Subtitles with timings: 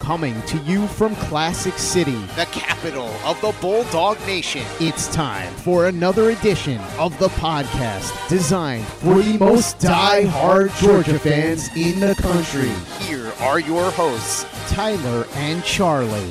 [0.00, 4.62] Coming to you from Classic City, the capital of the Bulldog Nation.
[4.78, 11.68] It's time for another edition of the podcast designed for the most die-hard Georgia fans
[11.74, 12.68] in the country.
[13.06, 16.30] Here are your hosts, Tyler and Charlie.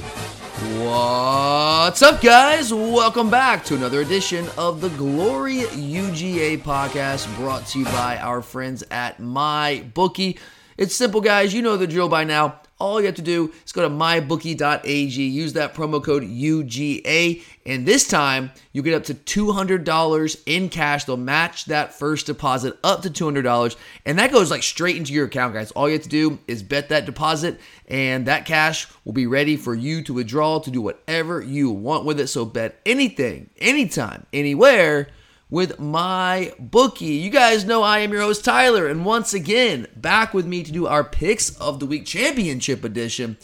[0.80, 2.72] What's up, guys?
[2.72, 8.42] Welcome back to another edition of the Glory UGA podcast brought to you by our
[8.42, 10.38] friends at MyBookie.
[10.78, 11.54] It's simple, guys.
[11.54, 12.61] You know the drill by now.
[12.78, 17.86] All you have to do is go to mybookie.ag, use that promo code UGA, and
[17.86, 21.06] this time you get up to $200 in cash.
[21.06, 25.28] They'll match that first deposit up to $200, and that goes like straight into your
[25.28, 25.72] account, guys.
[25.72, 29.56] All you have to do is bet that deposit, and that cash will be ready
[29.56, 32.28] for you to withdraw to do whatever you want with it.
[32.28, 35.08] So bet anything, anytime, anywhere
[35.50, 37.06] with my bookie.
[37.06, 40.72] You guys know I am your host Tyler, and once again, back with me to
[40.72, 43.38] do our picks of the week championship edition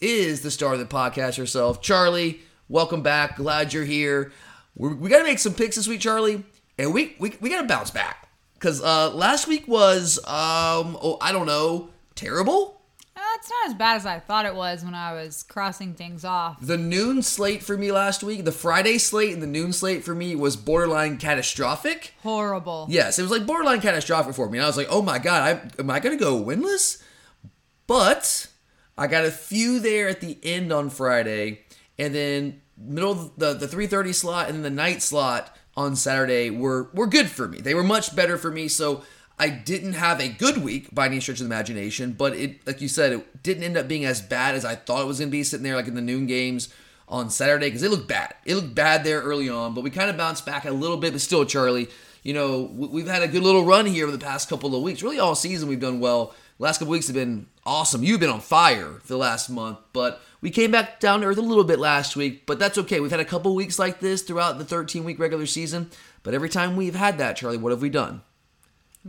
[0.00, 2.40] is the star of the podcast herself, Charlie.
[2.68, 3.36] Welcome back.
[3.36, 4.32] Glad you're here.
[4.76, 6.44] We're, we got to make some picks this week, Charlie,
[6.78, 11.18] and we we, we got to bounce back because uh, last week was um oh
[11.20, 12.79] I don't know terrible.
[13.40, 16.58] It's not as bad as I thought it was when I was crossing things off.
[16.60, 20.14] The noon slate for me last week, the Friday slate and the noon slate for
[20.14, 22.12] me was borderline catastrophic.
[22.22, 22.86] Horrible.
[22.90, 24.58] Yes, it was like borderline catastrophic for me.
[24.58, 25.42] And I was like, oh my God,
[25.78, 27.02] I, am I going to go winless?
[27.86, 28.46] But
[28.98, 31.60] I got a few there at the end on Friday.
[31.98, 36.90] And then middle of the, the 3.30 slot and the night slot on Saturday were,
[36.92, 37.62] were good for me.
[37.62, 38.68] They were much better for me.
[38.68, 39.02] So
[39.40, 42.82] I didn't have a good week by any stretch of the imagination, but it, like
[42.82, 45.30] you said, it didn't end up being as bad as I thought it was going
[45.30, 46.68] to be sitting there like in the noon games
[47.08, 48.34] on Saturday because it looked bad.
[48.44, 51.12] It looked bad there early on, but we kind of bounced back a little bit,
[51.12, 51.88] but still, Charlie,
[52.22, 55.02] you know, we've had a good little run here over the past couple of weeks.
[55.02, 56.34] Really, all season we've done well.
[56.58, 58.04] Last couple weeks have been awesome.
[58.04, 61.38] You've been on fire for the last month, but we came back down to earth
[61.38, 63.00] a little bit last week, but that's okay.
[63.00, 65.88] We've had a couple weeks like this throughout the 13 week regular season,
[66.22, 68.20] but every time we've had that, Charlie, what have we done?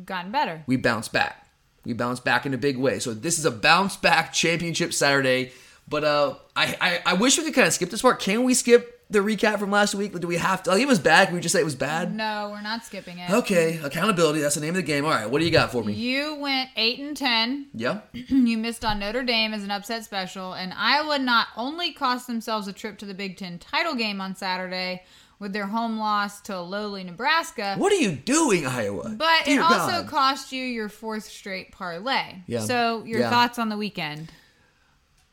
[0.05, 0.63] Gotten better.
[0.67, 1.47] We bounce back.
[1.83, 2.99] We bounce back in a big way.
[2.99, 5.51] So this is a bounce back championship Saturday.
[5.87, 8.19] But uh, I, I, I wish we could kind of skip this part.
[8.19, 10.17] Can we skip the recap from last week?
[10.17, 10.71] Do we have to?
[10.71, 11.27] Like, it was bad.
[11.27, 12.15] Can we just say it was bad?
[12.15, 13.29] No, we're not skipping it.
[13.29, 14.39] Okay, accountability.
[14.39, 15.03] That's the name of the game.
[15.03, 15.93] All right, what do you got for me?
[15.93, 17.67] You went eight and ten.
[17.73, 18.01] Yeah.
[18.13, 22.67] you missed on Notre Dame as an upset special, and Iowa not only cost themselves
[22.67, 25.03] a trip to the Big Ten title game on Saturday,
[25.41, 27.75] with their home loss to lowly Nebraska.
[27.77, 29.09] What are you doing, Iowa?
[29.17, 30.07] But Dear it also God.
[30.07, 32.43] cost you your fourth straight parlay.
[32.47, 32.59] Yeah.
[32.59, 33.29] So your Yeah.
[33.31, 34.31] thoughts on the weekend?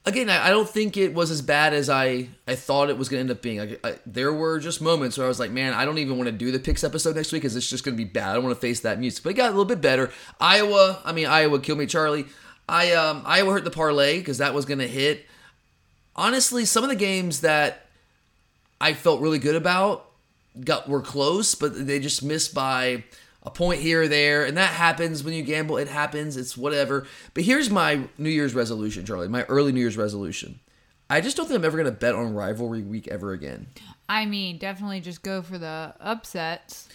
[0.06, 3.10] Again, I, I don't think it was as bad as I, I thought it was
[3.10, 3.58] going to end up being.
[3.58, 6.28] Like, I, there were just moments where I was like, man, I don't even want
[6.28, 8.30] to do the picks episode next week because it's just going to be bad.
[8.30, 9.22] I don't want to face that music.
[9.22, 10.10] But it got a little bit better.
[10.40, 12.24] Iowa, I mean, Iowa killed me, Charlie.
[12.66, 15.26] I um, Iowa hurt the parlay because that was going to hit.
[16.16, 17.87] Honestly, some of the games that
[18.80, 20.08] I felt really good about
[20.64, 23.04] got were close, but they just missed by
[23.42, 25.76] a point here or there, and that happens when you gamble.
[25.76, 26.36] It happens.
[26.36, 27.06] It's whatever.
[27.34, 29.28] But here's my New Year's resolution, Charlie.
[29.28, 30.60] My early New Year's resolution.
[31.10, 33.68] I just don't think I'm ever going to bet on rivalry week ever again.
[34.08, 36.88] I mean, definitely just go for the upsets.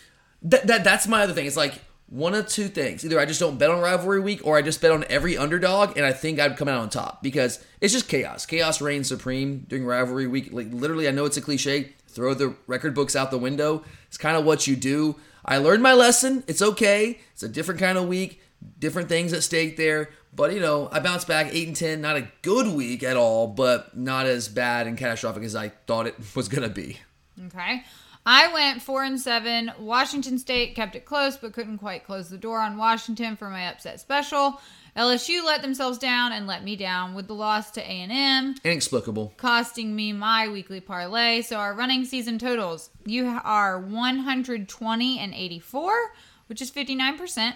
[0.43, 1.47] That, that that's my other thing.
[1.47, 3.03] It's like one of two things.
[3.03, 5.97] Either I just don't bet on rivalry week, or I just bet on every underdog,
[5.97, 8.45] and I think I'd come out on top because it's just chaos.
[8.45, 10.49] Chaos reigns supreme during rivalry week.
[10.51, 11.93] Like literally, I know it's a cliche.
[12.07, 13.83] Throw the record books out the window.
[14.07, 15.15] It's kind of what you do.
[15.45, 16.43] I learned my lesson.
[16.47, 17.19] It's okay.
[17.33, 18.41] It's a different kind of week.
[18.79, 20.11] Different things at stake there.
[20.35, 22.01] But you know, I bounced back eight and ten.
[22.01, 26.07] Not a good week at all, but not as bad and catastrophic as I thought
[26.07, 26.99] it was gonna be.
[27.47, 27.83] Okay.
[28.25, 29.71] I went four and seven.
[29.79, 33.67] Washington State kept it close, but couldn't quite close the door on Washington for my
[33.67, 34.61] upset special.
[34.95, 39.33] LSU let themselves down and let me down with the loss to A&M, Inexplicable.
[39.37, 41.41] costing me my weekly parlay.
[41.41, 45.93] So our running season totals, you are 120 and 84,
[46.47, 47.53] which is 59%.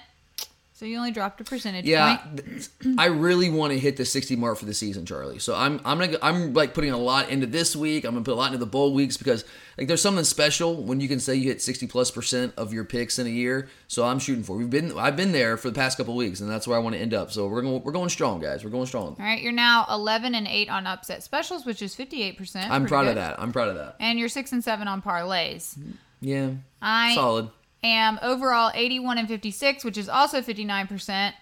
[0.77, 2.21] So you only dropped a percentage Yeah,
[2.99, 5.39] I really want to hit the 60 mark for the season, Charlie.
[5.39, 8.03] So I'm I'm gonna I'm like putting a lot into this week.
[8.03, 9.43] I'm gonna put a lot into the bowl weeks because
[9.79, 12.83] like there's something special when you can say you hit 60 plus percent of your
[12.83, 13.69] picks in a year.
[13.87, 14.55] So I'm shooting for.
[14.55, 16.93] We've been I've been there for the past couple weeks, and that's where I want
[16.93, 17.31] to end up.
[17.31, 18.63] So we're going we're going strong, guys.
[18.63, 19.15] We're going strong.
[19.19, 22.69] All right, you're now 11 and 8 on upset specials, which is 58%.
[22.69, 23.41] I'm Pretty proud of that.
[23.41, 23.95] I'm proud of that.
[23.99, 25.75] And you're 6 and 7 on parlays.
[25.75, 25.91] Mm-hmm.
[26.21, 26.49] Yeah,
[26.83, 27.49] I solid.
[27.87, 31.33] Am overall 81 and 56, which is also 59%.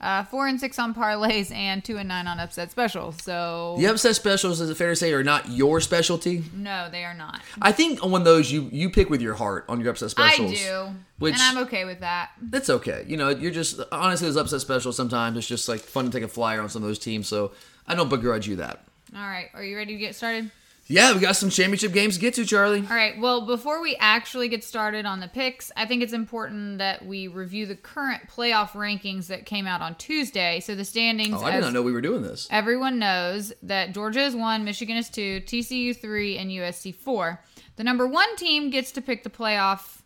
[0.00, 3.22] Uh, 4 and 6 on parlays and 2 and 9 on upset specials.
[3.22, 6.42] So, The upset specials, is it fair to say, are not your specialty?
[6.54, 7.42] no, they are not.
[7.60, 10.52] I think on those you you pick with your heart on your upset specials.
[10.52, 10.88] I do.
[11.18, 12.30] Which and I'm okay with that.
[12.40, 13.04] That's okay.
[13.06, 14.96] You know, you're just honestly those upset specials.
[14.96, 17.28] Sometimes it's just like fun to take a flyer on some of those teams.
[17.28, 17.52] So
[17.86, 18.82] I don't begrudge you that.
[19.14, 20.50] All right, are you ready to get started?
[20.90, 22.80] Yeah, we got some championship games to get to, Charlie.
[22.80, 23.16] All right.
[23.20, 27.28] Well, before we actually get started on the picks, I think it's important that we
[27.28, 30.58] review the current playoff rankings that came out on Tuesday.
[30.58, 31.34] So the standings.
[31.40, 32.48] Oh, I did not know we were doing this.
[32.50, 37.40] Everyone knows that Georgia is one, Michigan is two, TCU three, and USC four.
[37.76, 40.00] The number one team gets to pick the playoff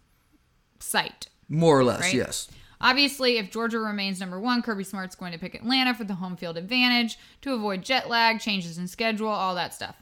[0.81, 1.29] site.
[1.49, 2.15] More or less, Right.
[2.15, 2.49] yes.
[2.81, 6.37] Obviously, if Georgia remains number one, Kirby Smart's going to pick Atlanta for the home
[6.37, 9.97] field advantage to avoid jet lag, changes in schedule, all that stuff.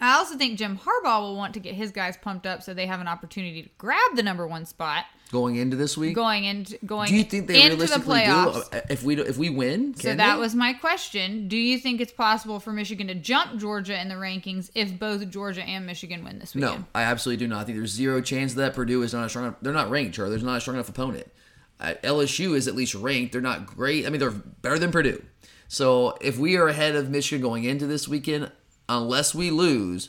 [0.00, 2.86] I also think Jim Harbaugh will want to get his guys pumped up so they
[2.86, 6.78] have an opportunity to grab the number one spot Going into this week, going into
[6.86, 8.70] going do you think they into the realistically playoffs.
[8.70, 8.80] do?
[8.88, 10.40] If we do, if we win, So that they?
[10.40, 11.48] was my question.
[11.48, 15.28] Do you think it's possible for Michigan to jump Georgia in the rankings if both
[15.28, 16.80] Georgia and Michigan win this weekend?
[16.80, 17.60] No, I absolutely do not.
[17.60, 19.44] I think there's zero chance that Purdue is not a strong.
[19.46, 20.30] Enough, they're not ranked, Charlie.
[20.30, 21.30] There's not a strong enough opponent.
[21.78, 23.32] Uh, LSU is at least ranked.
[23.32, 24.06] They're not great.
[24.06, 25.22] I mean, they're better than Purdue.
[25.68, 28.50] So if we are ahead of Michigan going into this weekend,
[28.88, 30.08] unless we lose,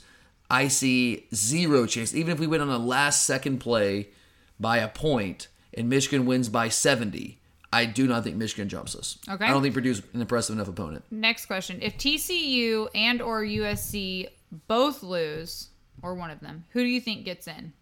[0.50, 2.14] I see zero chance.
[2.16, 4.10] Even if we win on a last second play
[4.60, 7.40] by a point and Michigan wins by 70,
[7.72, 9.20] I do not think Michigan jumps us.
[9.30, 9.46] Okay.
[9.46, 11.06] I don't think Purdue's an impressive enough opponent.
[11.12, 11.80] Next question.
[11.82, 14.28] If TCU and or USC
[14.68, 15.70] both lose,
[16.02, 17.74] or one of them, who do you think gets in?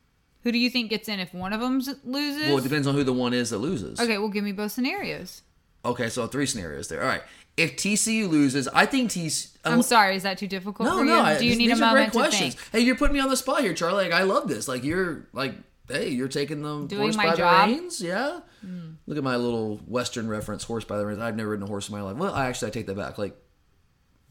[0.43, 2.47] Who do you think gets in if one of them loses?
[2.47, 3.99] Well, it depends on who the one is that loses.
[3.99, 5.41] okay, well, give me both scenarios.
[5.85, 7.01] Okay, so three scenarios there.
[7.01, 7.21] All right.
[7.57, 9.49] If TCU loses, I think TCU.
[9.65, 11.09] I'm sorry, is that too difficult No, for you?
[11.11, 11.19] no.
[11.21, 12.53] I, do you these- need these a moment great to questions.
[12.55, 12.71] think?
[12.71, 14.05] Hey, you're putting me on the spot here, Charlie.
[14.05, 14.67] Like, I love this.
[14.67, 15.55] Like, you're like,
[15.89, 17.67] hey, you're taking the Doing horse by job?
[17.69, 17.99] the reins.
[18.01, 18.39] Yeah.
[19.07, 21.19] Look at my little Western reference, horse by the reins.
[21.19, 22.15] I've never ridden a horse in my life.
[22.17, 23.17] Well, I actually I take that back.
[23.17, 23.35] Like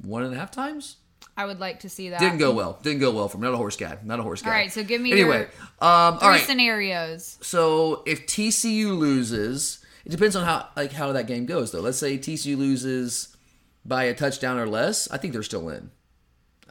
[0.02, 0.96] one and a half times.
[1.38, 2.20] I would like to see that.
[2.20, 2.78] Didn't go well.
[2.82, 3.44] Didn't go well for me.
[3.46, 3.98] Not a horse guy.
[4.04, 4.50] Not a horse guy.
[4.50, 5.38] All right, so give me anyway.
[5.38, 5.44] your
[5.80, 6.40] um, all Three right.
[6.42, 7.38] scenarios.
[7.42, 11.80] So if TCU loses, it depends on how like how that game goes though.
[11.80, 13.36] Let's say TCU loses
[13.84, 15.90] by a touchdown or less, I think they're still in.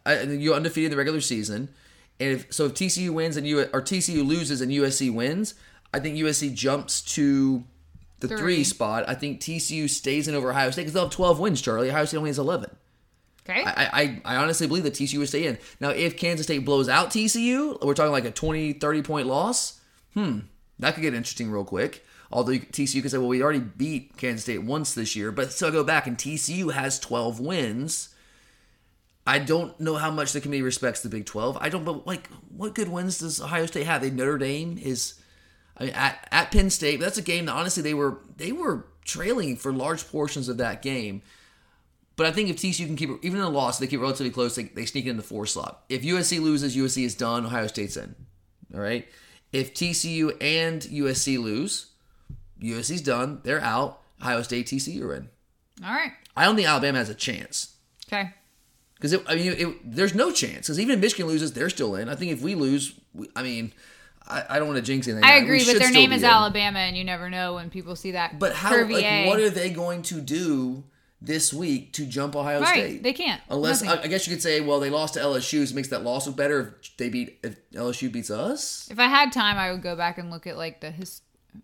[0.06, 1.70] I, you're undefeated in the regular season,
[2.20, 5.54] and if so, if TCU wins and you or TCU loses and USC wins,
[5.94, 7.66] I think USC jumps to
[8.22, 8.64] the three, Three.
[8.64, 9.04] spot.
[9.10, 11.62] I think TCU stays in over Ohio State because they'll have 12 wins.
[11.62, 12.74] Charlie, Ohio State only has 11.
[13.48, 13.62] Okay.
[13.64, 15.58] I, I, I honestly believe that TCU would stay in.
[15.82, 19.82] Now, if Kansas State blows out TCU, we're talking like a 20, 30 point loss.
[20.14, 20.40] Hmm,
[20.80, 22.05] that could get interesting real quick.
[22.32, 25.72] Although TCU could say, well, we already beat Kansas State once this year, but still
[25.72, 28.10] go back and TCU has 12 wins.
[29.28, 31.58] I don't know how much the committee respects the Big 12.
[31.60, 34.02] I don't, but like, what good wins does Ohio State have?
[34.02, 35.16] They Notre Dame is,
[35.78, 37.00] I mean, at, at Penn State.
[37.00, 40.82] That's a game that honestly they were they were trailing for large portions of that
[40.82, 41.22] game.
[42.16, 44.32] But I think if TCU can keep it, even in a loss, they keep relatively
[44.32, 44.56] close.
[44.56, 45.84] They, they sneak in the four slot.
[45.90, 47.46] If USC loses, USC is done.
[47.46, 48.16] Ohio State's in.
[48.74, 49.08] All right.
[49.52, 51.88] If TCU and USC lose,
[52.62, 53.40] USC's done.
[53.44, 54.02] They're out.
[54.22, 55.30] Ohio State, TCU are in.
[55.84, 56.12] All right.
[56.38, 57.76] I don't think Alabama has a chance
[58.08, 58.32] Okay.
[58.96, 60.68] because I mean, it, there's no chance.
[60.68, 62.08] Because even if Michigan loses, they're still in.
[62.10, 63.74] I think if we lose, we, I mean,
[64.28, 65.24] I, I don't want to jinx anything.
[65.24, 66.30] I agree, but their name is in.
[66.30, 68.40] Alabama, and you never know when people see that.
[68.40, 68.72] But how?
[68.86, 70.84] Like, what are they going to do
[71.22, 73.04] this week to jump Ohio Right, State?
[73.04, 73.42] they can't.
[73.50, 75.88] Unless I, I guess you could say, well, they lost to LSU, so it makes
[75.90, 78.88] that loss look better if they beat if LSU beats us.
[78.92, 81.22] If I had time, I would go back and look at like the his,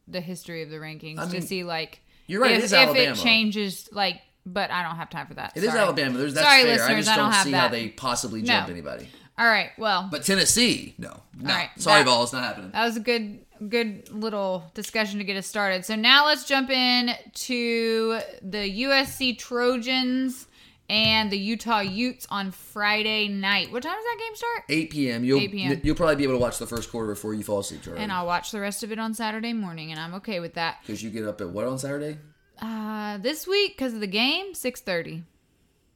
[0.07, 2.95] the history of the rankings I to see like you're right, it If, is if
[2.95, 5.53] it changes, like, but I don't have time for that.
[5.55, 5.79] It is Sorry.
[5.81, 6.17] Alabama.
[6.17, 6.71] There's that's Sorry, fair.
[6.73, 7.57] listeners, I just I don't don't have see that.
[7.59, 8.73] how they possibly jump No.
[8.73, 9.09] anybody.
[9.37, 9.69] All right.
[9.77, 11.49] Well, But Tennessee, no, no.
[11.49, 12.71] All right, Sorry, that- ball, it's not happening.
[12.71, 15.85] that was a good good little discussion to get us started.
[15.85, 20.47] So now let's jump in to the USC Trojans
[20.91, 23.71] and the Utah Utes on Friday night.
[23.71, 24.63] What time does that game start?
[24.67, 25.23] 8 p.m.
[25.23, 25.81] You'll 8 p.m..
[25.83, 28.01] you'll probably be able to watch the first quarter before you fall asleep, Charlie.
[28.01, 30.79] And I'll watch the rest of it on Saturday morning, and I'm okay with that.
[30.81, 32.17] Because you get up at what on Saturday?
[32.61, 35.23] Uh, this week, because of the game, 6.30.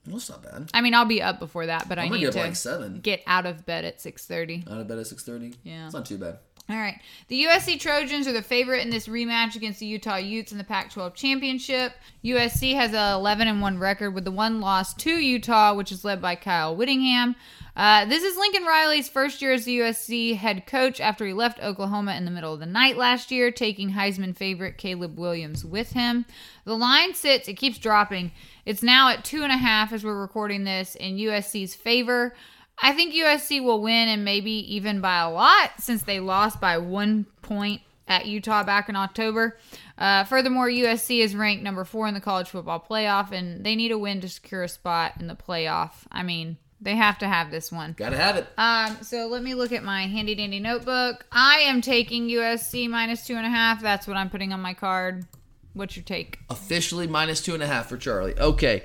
[0.07, 0.69] Well, that's not bad.
[0.73, 2.55] I mean, I'll be up before that, but i I'm gonna need get to like
[2.55, 3.01] seven.
[3.01, 4.71] get out of bed at 6.30.
[4.71, 5.55] Out of bed at 6:30.
[5.63, 5.85] Yeah.
[5.85, 6.37] it's not too bad.
[6.67, 6.99] All right.
[7.27, 10.63] The USC Trojans are the favorite in this rematch against the Utah Utes in the
[10.63, 11.93] Pac-12 championship.
[12.23, 16.03] USC has a 11 and 1 record with the one loss to Utah, which is
[16.03, 17.35] led by Kyle Whittingham.
[17.75, 21.61] Uh, this is Lincoln Riley's first year as the USC head coach after he left
[21.61, 25.91] Oklahoma in the middle of the night last year, taking Heisman favorite Caleb Williams with
[25.91, 26.25] him.
[26.63, 28.31] The line sits; it keeps dropping.
[28.65, 32.33] It's now at two and a half as we're recording this in USC's favor.
[32.81, 36.77] I think USC will win and maybe even by a lot since they lost by
[36.77, 39.57] one point at Utah back in October.
[39.97, 43.91] Uh, furthermore, USC is ranked number four in the college football playoff, and they need
[43.91, 45.91] a win to secure a spot in the playoff.
[46.11, 47.93] I mean, they have to have this one.
[47.97, 48.47] Gotta have it.
[48.57, 51.25] Um, so let me look at my handy dandy notebook.
[51.31, 53.81] I am taking USC minus two and a half.
[53.81, 55.25] That's what I'm putting on my card.
[55.73, 56.39] What's your take?
[56.49, 58.37] Officially minus two and a half for Charlie.
[58.37, 58.83] Okay.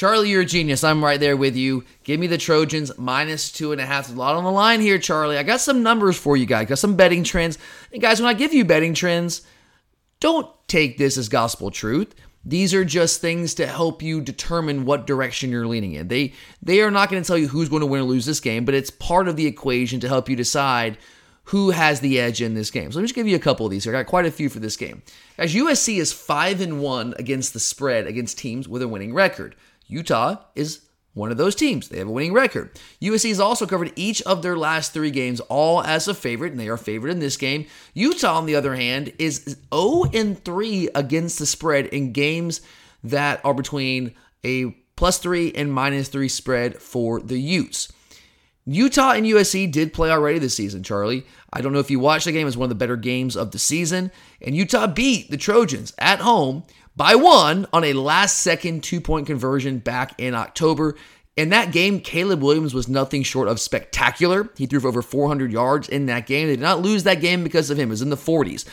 [0.00, 0.82] Charlie, you're a genius.
[0.82, 1.84] I'm right there with you.
[2.04, 4.08] Give me the Trojans minus two and a half.
[4.08, 5.36] A lot on the line here, Charlie.
[5.36, 6.68] I got some numbers for you guys.
[6.68, 7.58] Got some betting trends.
[7.92, 9.42] And guys, when I give you betting trends,
[10.18, 12.14] don't take this as gospel truth.
[12.46, 16.08] These are just things to help you determine what direction you're leaning in.
[16.08, 18.40] They they are not going to tell you who's going to win or lose this
[18.40, 20.96] game, but it's part of the equation to help you decide
[21.44, 22.90] who has the edge in this game.
[22.90, 23.84] So let me just give you a couple of these.
[23.84, 23.94] Here.
[23.94, 25.02] I got quite a few for this game.
[25.36, 29.56] As USC is five and one against the spread against teams with a winning record.
[29.90, 31.88] Utah is one of those teams.
[31.88, 32.78] They have a winning record.
[33.02, 36.60] USC has also covered each of their last three games, all as a favorite, and
[36.60, 37.66] they are favored in this game.
[37.94, 42.60] Utah, on the other hand, is 0 and 3 against the spread in games
[43.02, 47.90] that are between a plus three and minus three spread for the Utes.
[48.66, 51.24] Utah and USC did play already this season, Charlie.
[51.52, 52.46] I don't know if you watched the game.
[52.46, 54.12] It's one of the better games of the season.
[54.42, 56.64] And Utah beat the Trojans at home
[56.96, 60.96] by one on a last second two point conversion back in October.
[61.36, 64.50] In that game, Caleb Williams was nothing short of spectacular.
[64.56, 66.48] He threw for over 400 yards in that game.
[66.48, 67.88] They did not lose that game because of him.
[67.88, 68.66] It was in the 40s.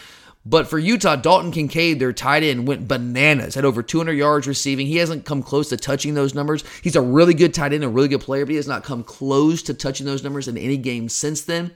[0.45, 4.87] But for Utah, Dalton Kincaid, their tight end, went bananas, had over 200 yards receiving.
[4.87, 6.63] He hasn't come close to touching those numbers.
[6.81, 9.03] He's a really good tight end, a really good player, but he has not come
[9.03, 11.71] close to touching those numbers in any game since then.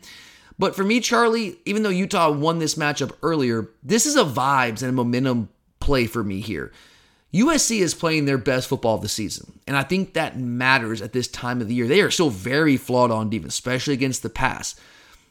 [0.58, 4.82] But for me, Charlie, even though Utah won this matchup earlier, this is a vibes
[4.82, 5.50] and a momentum
[5.92, 6.72] play for me here.
[7.34, 11.12] USC is playing their best football of the season, and I think that matters at
[11.12, 11.86] this time of the year.
[11.86, 14.80] They are still very flawed on defense, especially against the pass.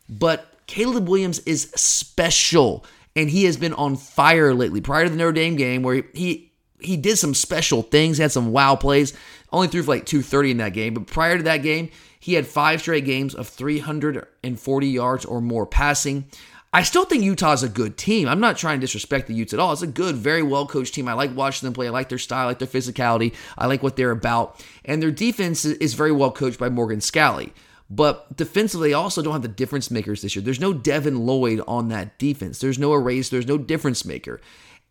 [0.07, 2.85] But Caleb Williams is special,
[3.17, 4.83] and he has been on fire lately.
[4.83, 8.53] Prior to the Notre Dame game, where he he did some special things, had some
[8.53, 9.15] wow plays,
[9.53, 10.93] only threw for like 230 in that game.
[10.93, 11.89] But prior to that game,
[12.19, 16.27] he had five straight games of 340 yards or more passing.
[16.73, 18.29] I still think Utah's a good team.
[18.29, 19.73] I'm not trying to disrespect the Utes at all.
[19.73, 21.09] It's a good, very well coached team.
[21.09, 21.89] I like watching them play.
[21.89, 23.35] I like their style, I like their physicality.
[23.59, 24.65] I like what they're about.
[24.85, 27.51] And their defense is very well coached by Morgan Scalley.
[27.93, 30.45] But defensively, they also don't have the difference makers this year.
[30.45, 32.61] There's no Devin Lloyd on that defense.
[32.61, 33.31] There's no erase.
[33.31, 34.41] There's no difference maker.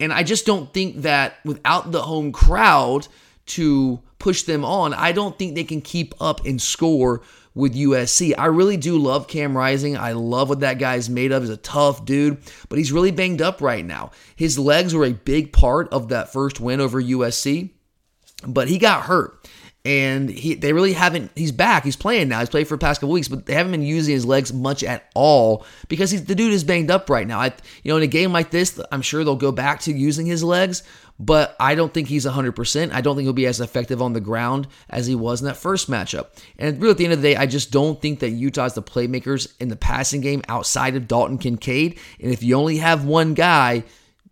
[0.01, 3.07] And I just don't think that without the home crowd
[3.48, 7.21] to push them on, I don't think they can keep up and score
[7.59, 8.33] with USC.
[8.37, 9.97] I really do love Cam Rising.
[9.97, 11.43] I love what that guy's made of.
[11.43, 12.37] He's a tough dude,
[12.69, 14.11] but he's really banged up right now.
[14.35, 17.71] His legs were a big part of that first win over USC,
[18.47, 19.47] but he got hurt.
[19.85, 21.31] And he, they really haven't.
[21.35, 21.85] He's back.
[21.85, 22.39] He's playing now.
[22.39, 24.83] He's played for the past couple weeks, but they haven't been using his legs much
[24.83, 27.39] at all because he's, the dude is banged up right now.
[27.39, 30.25] I, you know, in a game like this, I'm sure they'll go back to using
[30.25, 30.83] his legs,
[31.19, 32.93] but I don't think he's 100%.
[32.93, 35.57] I don't think he'll be as effective on the ground as he was in that
[35.57, 36.27] first matchup.
[36.57, 38.81] And really, at the end of the day, I just don't think that Utah's the
[38.81, 41.99] playmakers in the passing game outside of Dalton Kincaid.
[42.21, 43.83] And if you only have one guy,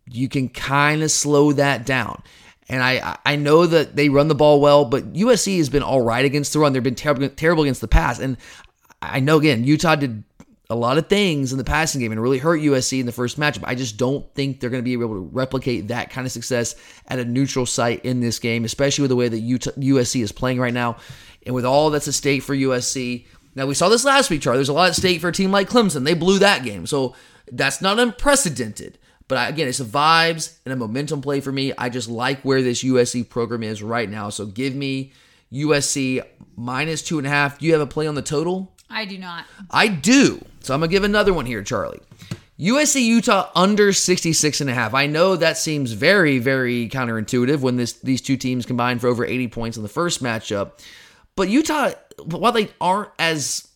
[0.10, 2.24] you can kind of slow that down.
[2.70, 6.02] And I I know that they run the ball well, but USC has been all
[6.02, 6.74] right against the run.
[6.74, 8.20] They've been terrible, terrible against the pass.
[8.20, 8.38] And
[9.02, 10.24] I know, again, Utah did
[10.70, 13.40] a lot of things in the passing game and really hurt USC in the first
[13.40, 13.64] matchup.
[13.64, 16.76] I just don't think they're going to be able to replicate that kind of success
[17.08, 20.60] at a neutral site in this game, especially with the way that USC is playing
[20.60, 20.98] right now
[21.46, 23.26] and with all that's at stake for USC.
[23.56, 24.58] Now, we saw this last week, Charlie.
[24.58, 26.04] There's a lot at stake for a team like Clemson.
[26.04, 26.86] They blew that game.
[26.86, 27.16] So
[27.52, 29.00] that's not unprecedented.
[29.30, 31.74] But again, it's a vibes and a momentum play for me.
[31.78, 34.30] I just like where this USC program is right now.
[34.30, 35.14] So give me
[35.52, 36.22] USC
[36.56, 37.60] minus two and a half.
[37.60, 38.74] Do you have a play on the total?
[38.90, 39.46] I do not.
[39.70, 40.44] I do.
[40.68, 42.02] So I'm going to give another one here, Charlie.
[42.60, 44.94] USC Utah under 66 and a half.
[44.94, 49.24] I know that seems very very counterintuitive when this these two teams combined for over
[49.24, 50.72] 80 points in the first matchup.
[51.36, 51.92] But Utah
[52.26, 53.68] while they aren't as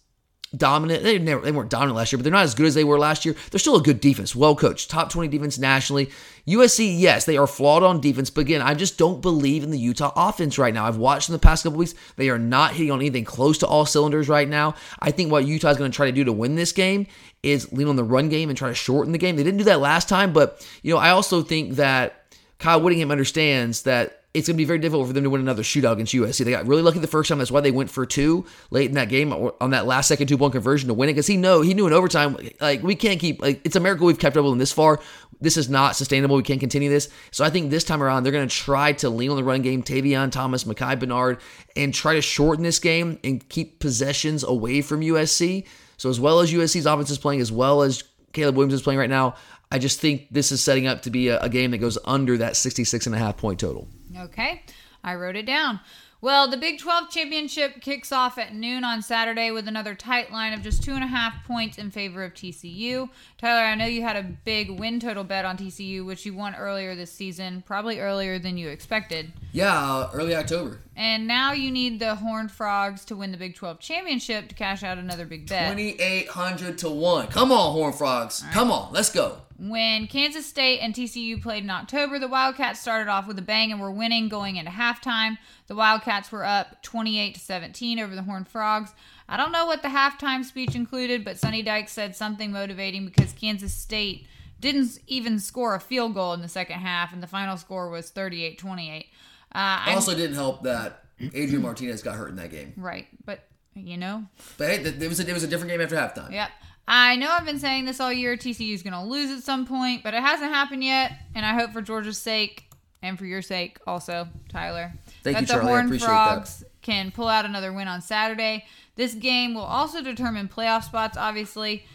[0.56, 1.04] dominant.
[1.04, 3.00] They never they weren't dominant last year, but they're not as good as they were
[3.00, 3.36] last year.
[3.50, 6.10] They're still a good defense, well coached, top 20 defense nationally.
[6.48, 9.78] USC, yes, they are flawed on defense, but again, I just don't believe in the
[9.78, 10.86] Utah offense right now.
[10.86, 11.94] I've watched in the past couple weeks.
[12.16, 14.76] They are not hitting on anything close to all cylinders right now.
[15.00, 17.08] I think what Utah is going to try to do to win this game
[17.44, 19.36] is lean on the run game and try to shorten the game.
[19.36, 22.26] They didn't do that last time, but you know, I also think that
[22.58, 25.62] Kyle Whittingham understands that it's going to be very difficult for them to win another
[25.64, 26.46] shootout against USC.
[26.46, 27.40] They got really lucky the first time.
[27.40, 30.38] That's why they went for two late in that game on that last second two
[30.38, 31.14] point conversion to win it.
[31.14, 34.08] Because he know he knew in overtime, like we can't keep like it's a miracle
[34.08, 35.02] we've kept up with them this far.
[35.42, 36.38] This is not sustainable.
[36.38, 37.10] We can't continue this.
[37.32, 39.64] So I think this time around they're going to try to lean on the run
[39.64, 39.84] game.
[39.84, 41.40] Tavion Thomas, Micah Bernard,
[41.76, 45.66] and try to shorten this game and keep possessions away from USC.
[45.98, 49.00] So as well as USC's offense is playing, as well as Caleb Williams is playing
[49.00, 49.36] right now,
[49.72, 52.38] I just think this is setting up to be a, a game that goes under
[52.38, 53.88] that 66 and a half point total.
[54.18, 54.64] Okay,
[55.04, 55.80] I wrote it down.
[56.24, 60.54] Well, the Big 12 championship kicks off at noon on Saturday with another tight line
[60.54, 63.10] of just two and a half points in favor of TCU.
[63.40, 66.54] Tyler, I know you had a big win total bet on TCU, which you won
[66.54, 69.34] earlier this season, probably earlier than you expected.
[69.52, 70.78] Yeah, uh, early October.
[70.96, 74.84] And now you need the Horned Frogs to win the Big 12 championship to cash
[74.84, 75.76] out another big bet.
[75.76, 77.28] 2,800 to 1.
[77.30, 78.44] Come on, Horned Frogs.
[78.44, 78.54] Right.
[78.54, 79.42] Come on, let's go.
[79.62, 83.72] When Kansas State and TCU played in October, the Wildcats started off with a bang
[83.72, 85.38] and were winning going into halftime.
[85.68, 88.92] The Wildcats were up 28 to 17 over the Horned Frogs.
[89.30, 93.34] I don't know what the halftime speech included, but Sonny Dyke said something motivating because
[93.34, 94.26] Kansas State
[94.60, 98.10] didn't even score a field goal in the second half, and the final score was
[98.10, 99.06] 38 28.
[99.54, 102.74] Uh, also, didn't help that Adrian Martinez got hurt in that game.
[102.78, 104.26] Right, but you know.
[104.58, 106.32] But hey, it was a, it was a different game after halftime.
[106.32, 106.50] Yep.
[106.88, 108.36] I know I've been saying this all year.
[108.36, 111.14] TCU is going to lose at some point, but it hasn't happened yet.
[111.36, 112.70] And I hope for Georgia's sake
[113.02, 115.70] and for your sake also, Tyler, Thank that you, the Charlie.
[115.70, 118.66] Horned Frogs can pull out another win on Saturday.
[118.96, 121.86] This game will also determine playoff spots, obviously.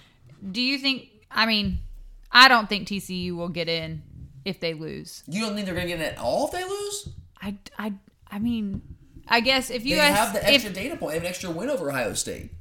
[0.50, 1.80] Do you think, I mean,
[2.32, 4.02] I don't think TCU will get in
[4.44, 5.22] if they lose.
[5.28, 7.08] You don't think they're going to get in at all if they lose?
[7.40, 7.92] I, I,
[8.30, 8.82] I mean,
[9.28, 11.50] I guess if you they have the extra if, data point, they have an extra
[11.50, 12.52] win over Ohio State.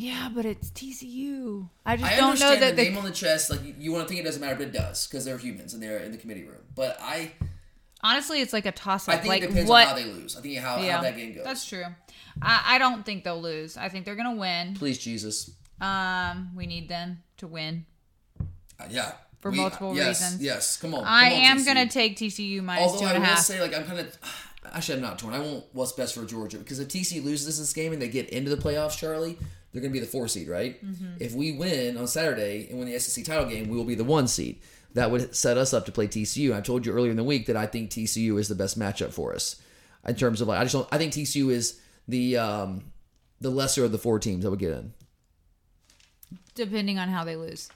[0.00, 1.68] Yeah, but it's TCU.
[1.84, 3.50] I just I don't know that the name on the chest.
[3.50, 5.74] Like you, you want to think it doesn't matter, but it does because they're humans
[5.74, 6.62] and they're in the committee room.
[6.74, 7.32] But I
[8.02, 9.16] honestly, it's like a toss up.
[9.16, 10.38] I think like it depends what, on how they lose.
[10.38, 11.44] I think how, yeah, how that game goes.
[11.44, 11.84] That's true.
[12.40, 13.76] I, I don't think they'll lose.
[13.76, 14.74] I think they're gonna win.
[14.74, 15.50] Please, Jesus.
[15.82, 17.84] Um, we need them to win.
[18.40, 19.12] Uh, yeah.
[19.40, 20.42] For we, multiple yes, reasons.
[20.42, 20.78] Yes.
[20.78, 21.00] Come on.
[21.00, 21.66] Come I on, am TCU.
[21.66, 23.36] gonna take TCU minus Although two and I a half.
[23.36, 24.18] will say, like, I'm kind of.
[24.72, 25.34] Actually, I'm not torn.
[25.34, 28.30] I want what's best for Georgia because if TC loses this game and they get
[28.30, 29.36] into the playoffs, Charlie,
[29.72, 30.84] they're going to be the four seed, right?
[30.84, 31.14] Mm-hmm.
[31.20, 34.04] If we win on Saturday and win the SEC title game, we will be the
[34.04, 34.60] one seed.
[34.94, 36.54] That would set us up to play TCU.
[36.54, 39.12] I told you earlier in the week that I think TCU is the best matchup
[39.12, 39.60] for us
[40.06, 40.88] in terms of like I just don't.
[40.90, 42.92] I think TCU is the um,
[43.40, 44.92] the lesser of the four teams that would get in.
[46.54, 47.70] Depending on how they lose.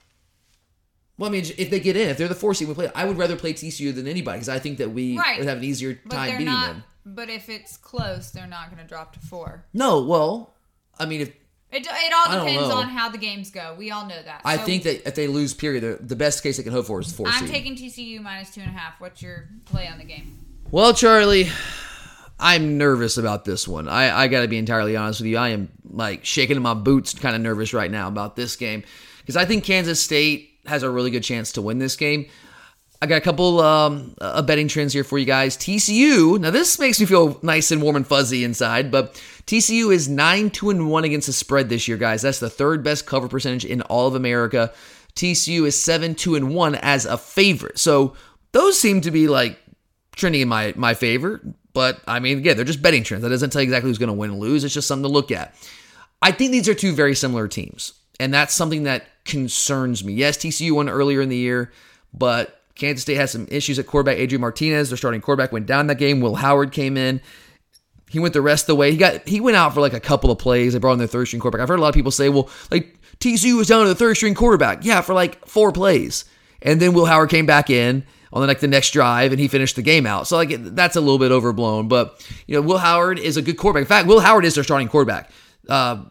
[1.17, 2.91] Well, I mean, if they get in, if they're the four seed, we play.
[2.95, 5.39] I would rather play TCU than anybody because I think that we right.
[5.39, 6.85] would have an easier but time beating not, them.
[7.07, 9.65] But if it's close, they're not going to drop to four.
[9.73, 10.55] No, well,
[10.99, 11.33] I mean, if
[11.75, 13.75] it, it all depends on how the games go.
[13.77, 14.43] We all know that.
[14.45, 17.01] I so think that if they lose, period, the best case they can hope for
[17.01, 17.51] is four I'm seed.
[17.51, 19.01] taking TCU minus two and a half.
[19.01, 20.39] What's your play on the game?
[20.71, 21.49] Well, Charlie,
[22.39, 23.89] I'm nervous about this one.
[23.89, 25.37] I, I got to be entirely honest with you.
[25.37, 28.83] I am like shaking in my boots, kind of nervous right now about this game
[29.21, 32.27] because I think Kansas State has a really good chance to win this game.
[33.05, 34.15] I got a couple um,
[34.47, 35.59] betting trends here for you guys.
[35.59, 36.41] TCU.
[36.41, 39.13] Now this makes me feel nice and warm and fuzzy inside, but
[39.47, 42.23] TCU is nine two and one against the spread this year, guys.
[42.23, 44.73] That's the third best cover percentage in all of America.
[45.17, 47.79] TCU is seven two and one as a favorite.
[47.79, 48.15] So
[48.53, 49.59] those seem to be like
[50.17, 51.43] trending in my my favor.
[51.75, 53.23] But I mean, again, they're just betting trends.
[53.23, 54.65] That doesn't tell you exactly who's going to win and lose.
[54.65, 55.55] It's just something to look at.
[56.23, 60.15] I think these are two very similar teams, and that's something that concerns me.
[60.15, 61.71] Yes, TCU won earlier in the year,
[62.15, 64.19] but Kansas State has some issues at quarterback.
[64.19, 66.21] Adrian Martinez, their starting quarterback, went down that game.
[66.21, 67.21] Will Howard came in.
[68.11, 68.91] He went the rest of the way.
[68.91, 70.73] He got he went out for like a couple of plays.
[70.73, 71.63] They brought in their third string quarterback.
[71.63, 74.17] I've heard a lot of people say, well, like TCU was down to the third
[74.17, 74.85] string quarterback.
[74.85, 76.25] Yeah, for like four plays.
[76.63, 79.49] And then Will Howard came back in on the like the next drive and he
[79.49, 80.27] finished the game out.
[80.27, 81.89] So like that's a little bit overblown.
[81.89, 83.83] But you know, Will Howard is a good quarterback.
[83.83, 85.31] In fact, Will Howard is their starting quarterback.
[85.69, 86.05] Uh,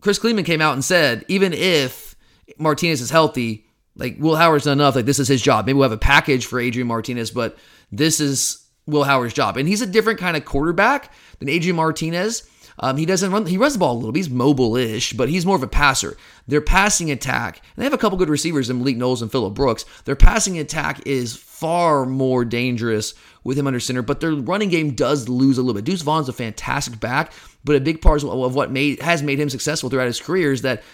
[0.00, 2.16] Chris Klieman came out and said, even if
[2.58, 3.67] Martinez is healthy,
[3.98, 4.96] like Will Howard's done enough.
[4.96, 5.66] Like this is his job.
[5.66, 7.58] Maybe we'll have a package for Adrian Martinez, but
[7.92, 12.48] this is Will Howard's job, and he's a different kind of quarterback than Adrian Martinez.
[12.80, 13.44] Um, he doesn't run.
[13.44, 14.14] He runs the ball a little.
[14.14, 16.16] He's mobile-ish, but he's more of a passer.
[16.46, 19.54] Their passing attack, and they have a couple good receivers in Malik Knowles and Phillip
[19.54, 19.84] Brooks.
[20.04, 24.94] Their passing attack is far more dangerous with him under center, but their running game
[24.94, 25.84] does lose a little bit.
[25.84, 27.32] Deuce Vaughn's a fantastic back,
[27.64, 30.62] but a big part of what made has made him successful throughout his career is
[30.62, 30.84] that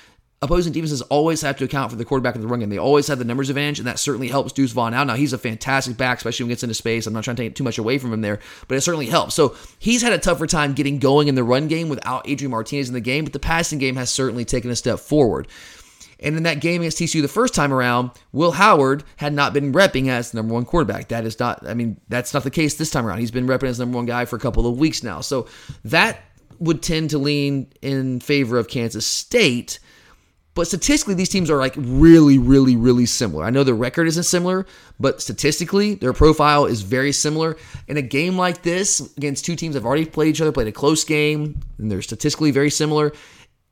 [0.42, 2.68] opposing defenses always have to account for the quarterback in the run game.
[2.68, 5.07] They always have the numbers advantage, and that certainly helps Deuce Vaughn out.
[5.07, 7.07] Now, he's a fantastic back, especially when he gets into space.
[7.07, 9.35] I'm not trying to take too much away from him there, but it certainly helps.
[9.35, 12.88] So he's had a tougher time getting going in the run game without Adrian Martinez
[12.88, 15.49] in the game, but the passing game has certainly taken a step forward.
[16.20, 19.73] And in that game against TCU the first time around, Will Howard had not been
[19.73, 21.09] repping as the number one quarterback.
[21.09, 23.18] That is not, I mean, that's not the case this time around.
[23.18, 25.20] He's been repping as number one guy for a couple of weeks now.
[25.20, 25.47] So
[25.85, 26.20] that
[26.59, 29.81] would tend to lean in favor of Kansas State.
[30.54, 33.44] But statistically, these teams are like really, really, really similar.
[33.44, 34.66] I know the record isn't similar,
[35.00, 37.56] but statistically, their profile is very similar.
[37.88, 40.68] In a game like this, against two teams that have already played each other, played
[40.68, 43.12] a close game, and they're statistically very similar,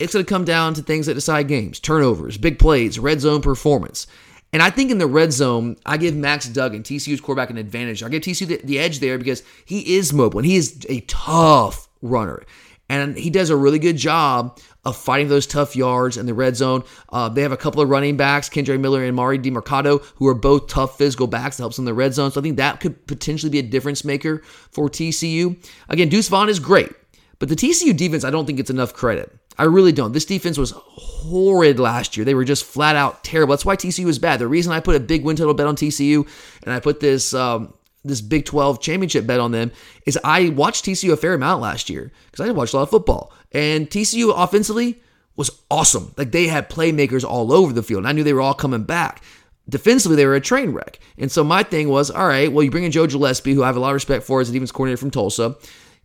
[0.00, 3.40] it's going to come down to things that decide games turnovers, big plays, red zone
[3.40, 4.08] performance.
[4.52, 8.02] And I think in the red zone, I give Max Duggan, TCU's quarterback, an advantage.
[8.02, 11.00] I give TCU the, the edge there because he is mobile and he is a
[11.02, 12.42] tough runner.
[12.88, 16.56] And he does a really good job of fighting those tough yards in the red
[16.56, 16.82] zone.
[17.08, 20.34] Uh, they have a couple of running backs, Kendre Miller and Mari Demercado, who are
[20.34, 22.30] both tough physical backs that helps in the red zone.
[22.30, 25.56] So I think that could potentially be a difference maker for TCU.
[25.88, 26.90] Again, Deuce Vaughn is great,
[27.38, 29.36] but the TCU defense, I don't think it's enough credit.
[29.58, 30.12] I really don't.
[30.12, 32.24] This defense was horrid last year.
[32.24, 33.52] They were just flat out terrible.
[33.52, 34.40] That's why TCU was bad.
[34.40, 36.26] The reason I put a big win total bet on TCU
[36.64, 39.70] and I put this um, this Big 12 championship bet on them
[40.06, 42.82] is I watched TCU a fair amount last year because I didn't watch a lot
[42.82, 43.32] of football.
[43.52, 45.00] And TCU offensively
[45.36, 46.14] was awesome.
[46.16, 48.00] Like they had playmakers all over the field.
[48.00, 49.22] And I knew they were all coming back.
[49.68, 50.98] Defensively, they were a train wreck.
[51.18, 53.66] And so my thing was, all right, well, you bring in Joe Gillespie, who I
[53.66, 55.56] have a lot of respect for as a defense coordinator from Tulsa.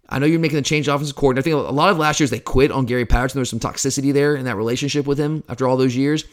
[0.10, 1.50] I know you're making the change offensive coordinator.
[1.50, 3.38] I think a lot of last years they quit on Gary Patterson.
[3.38, 6.24] There was some toxicity there in that relationship with him after all those years.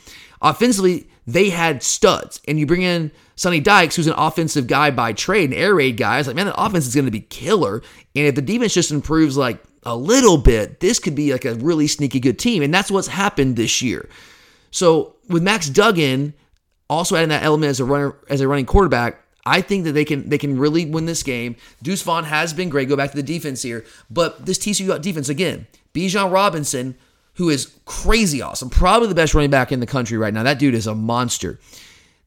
[0.43, 5.13] Offensively, they had studs, and you bring in Sonny Dykes, who's an offensive guy by
[5.13, 6.19] trade, an air raid guy.
[6.19, 7.83] It's like, man, the offense is going to be killer,
[8.15, 11.55] and if the defense just improves like a little bit, this could be like a
[11.55, 14.09] really sneaky good team, and that's what's happened this year.
[14.71, 16.35] So with Max Duggan
[16.89, 20.05] also adding that element as a runner, as a running quarterback, I think that they
[20.05, 21.57] can they can really win this game.
[21.83, 22.89] Deuce Vaughn has been great.
[22.89, 26.97] Go back to the defense here, but this TCU defense again, Bijan Robinson,
[27.35, 30.43] who is crazy awesome, probably the best running back in the country right now.
[30.43, 31.59] That dude is a monster.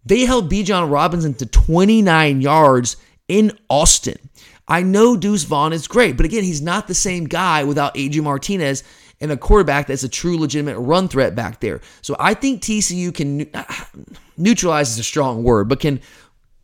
[0.06, 4.27] They held Bijan Robinson to 29 yards in Austin.
[4.68, 8.26] I know Deuce Vaughn is great, but again, he's not the same guy without Adrian
[8.26, 8.84] Martinez
[9.20, 11.82] and a quarterback that's a true legitimate run threat back there.
[12.02, 13.90] So I think TCU can ah,
[14.38, 16.02] neutralize is a strong word, but can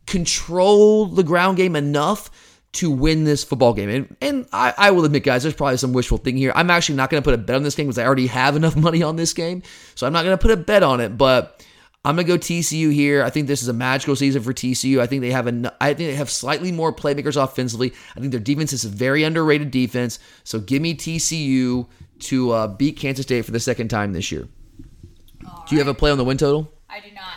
[0.06, 2.30] control the ground game enough
[2.74, 3.88] to win this football game.
[3.88, 6.52] And, and I, I, will admit, guys, there's probably some wishful thinking here.
[6.54, 8.56] I'm actually not going to put a bet on this game because I already have
[8.56, 9.62] enough money on this game.
[9.94, 11.64] So I'm not going to put a bet on it, but
[12.04, 13.22] I'm going to go TCU here.
[13.22, 15.00] I think this is a magical season for TCU.
[15.00, 17.94] I think they have a, I think they have slightly more playmakers offensively.
[18.14, 20.18] I think their defense is a very underrated defense.
[20.44, 21.86] So give me TCU
[22.20, 24.48] to uh, beat Kansas State for the second time this year.
[25.46, 25.86] All do you right.
[25.86, 26.70] have a play on the win total?
[26.90, 27.34] I do not.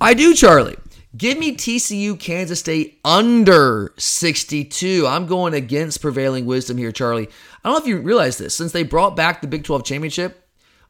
[0.00, 0.76] I do, Charlie.
[1.16, 5.06] Give me TCU Kansas State under 62.
[5.06, 7.28] I'm going against prevailing wisdom here, Charlie.
[7.64, 8.54] I don't know if you realize this.
[8.54, 10.45] Since they brought back the Big 12 championship,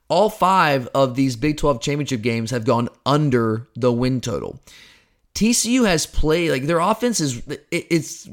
[0.08, 4.60] all five of these Big 12 championship games have gone under the win total.
[5.34, 8.28] TCU has played, like, their offense is, it's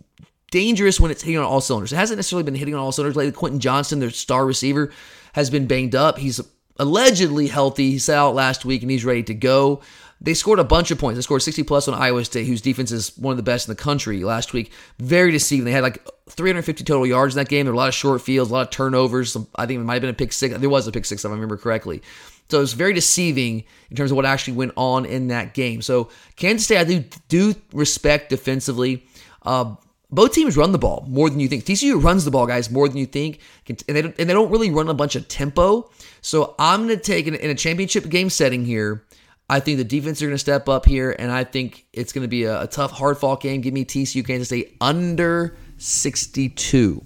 [0.52, 1.92] dangerous when it's hitting on all cylinders.
[1.92, 3.32] It hasn't necessarily been hitting on all cylinders lately.
[3.34, 4.92] Quentin Johnston, their star receiver,
[5.34, 6.18] has been banged up.
[6.20, 6.40] He's
[6.78, 7.92] allegedly healthy.
[7.92, 9.82] He set out last week and he's ready to go.
[10.22, 11.18] They scored a bunch of points.
[11.18, 13.76] They scored 60 plus on Iowa State, whose defense is one of the best in
[13.76, 14.72] the country last week.
[15.00, 15.66] Very deceiving.
[15.66, 17.66] They had like 350 total yards in that game.
[17.66, 19.32] There were a lot of short fields, a lot of turnovers.
[19.32, 20.58] Some, I think it might have been a pick six.
[20.58, 22.02] There was a pick six, if I remember correctly.
[22.50, 25.82] So it was very deceiving in terms of what actually went on in that game.
[25.82, 29.06] So Kansas State, I do, do respect defensively.
[29.44, 29.76] Uh,
[30.12, 31.64] both teams run the ball more than you think.
[31.64, 34.52] TCU runs the ball, guys, more than you think, and they don't, and they don't
[34.52, 35.90] really run a bunch of tempo.
[36.22, 39.04] So I'm going to take in a championship game setting here.
[39.50, 42.22] I think the defense are going to step up here, and I think it's going
[42.24, 43.62] to be a, a tough, hard fought game.
[43.62, 47.04] Give me TCU Kansas State under 62.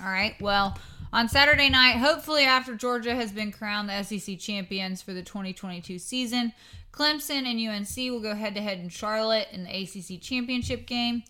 [0.00, 0.34] All right.
[0.40, 0.78] Well,
[1.12, 5.98] on Saturday night, hopefully after Georgia has been crowned the SEC champions for the 2022
[5.98, 6.52] season,
[6.92, 11.24] Clemson and UNC will go head to head in Charlotte in the ACC championship game.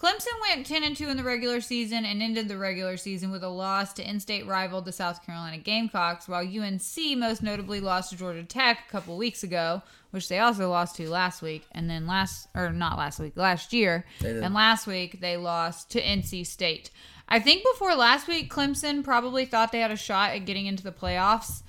[0.00, 3.42] Clemson went 10 and 2 in the regular season and ended the regular season with
[3.42, 8.16] a loss to in-state rival the South Carolina Gamecocks, while UNC most notably lost to
[8.16, 12.06] Georgia Tech a couple weeks ago, which they also lost to last week, and then
[12.06, 14.04] last or not last week, last year,
[14.44, 16.90] and last week they lost to NC State.
[17.28, 20.82] I think before last week, Clemson probably thought they had a shot at getting into
[20.82, 21.62] the playoffs.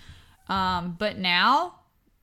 [0.47, 1.75] Um, but now,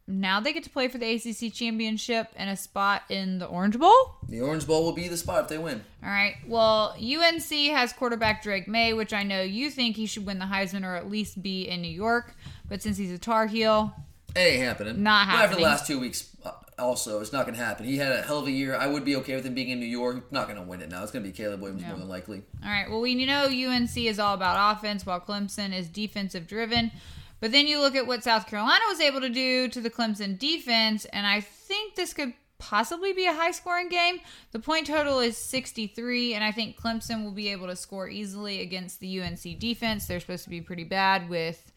[0.07, 3.79] now they get to play for the ACC championship and a spot in the Orange
[3.79, 4.16] Bowl.
[4.29, 5.85] The Orange Bowl will be the spot if they win.
[6.02, 6.37] All right.
[6.46, 10.46] Well, UNC has quarterback Drake Maye, which I know you think he should win the
[10.46, 12.35] Heisman or at least be in New York.
[12.68, 13.94] But since he's a Tar Heel,
[14.37, 15.03] It ain't happening.
[15.03, 15.35] Not happening.
[15.35, 15.64] After happening.
[15.64, 17.87] the last two weeks, uh, also, it's not going to happen.
[17.87, 18.77] He had a hell of a year.
[18.77, 20.31] I would be okay with him being in New York.
[20.31, 21.03] Not going to win it now.
[21.03, 22.42] It's going to be Caleb Williams more than likely.
[22.62, 22.90] All right.
[22.90, 26.92] Well, we know UNC is all about offense, while Clemson is defensive driven.
[27.40, 30.38] But then you look at what South Carolina was able to do to the Clemson
[30.38, 34.20] defense, and I think this could possibly be a high scoring game.
[34.53, 38.62] The point total is 63, and I think Clemson will be able to score easily
[38.62, 40.07] against the UNC defense.
[40.07, 41.72] They're supposed to be pretty bad with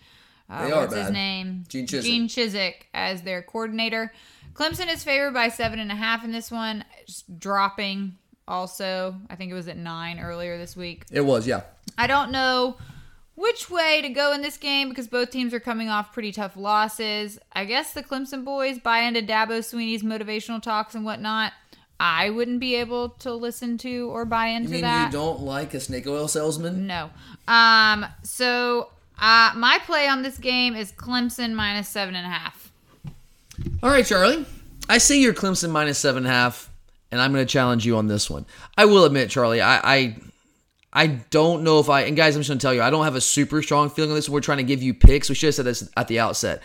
[0.50, 1.64] uh, They are what's his name?
[1.68, 2.04] Gene Chizik.
[2.04, 4.12] Gene Chizik as their coordinator.
[4.54, 8.16] Clemson is favored by seven and a half in this one, just dropping.
[8.48, 11.06] Also, I think it was at nine earlier this week.
[11.12, 11.62] It was, yeah.
[11.98, 12.78] I don't know
[13.36, 16.58] which way to go in this game because both teams are coming off pretty tough
[16.58, 17.40] losses.
[17.54, 21.54] I guess the Clemson boys buy into Dabo Swinney's motivational talks and whatnot.
[22.02, 25.06] I wouldn't be able to listen to or buy into You mean that.
[25.08, 26.88] you don't like a snake oil salesman?
[26.88, 27.12] No.
[27.48, 28.06] Um.
[28.24, 28.90] So,
[29.22, 32.72] uh, my play on this game is Clemson minus seven and a half.
[33.84, 34.46] All right, Charlie.
[34.88, 36.70] I see your Clemson minus seven and a half,
[37.12, 38.46] and I'm going to challenge you on this one.
[38.78, 40.16] I will admit, Charlie, I, I,
[40.92, 42.02] I don't know if I.
[42.02, 44.12] And guys, I'm just going to tell you, I don't have a super strong feeling
[44.12, 44.30] on this.
[44.30, 45.30] We're trying to give you picks.
[45.30, 46.64] We should have said this at the outset.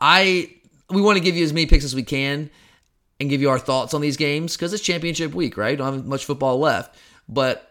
[0.00, 0.54] I
[0.88, 2.50] we want to give you as many picks as we can
[3.20, 5.76] and give you our thoughts on these games because it's championship week, right?
[5.76, 6.96] Don't have much football left,
[7.28, 7.69] but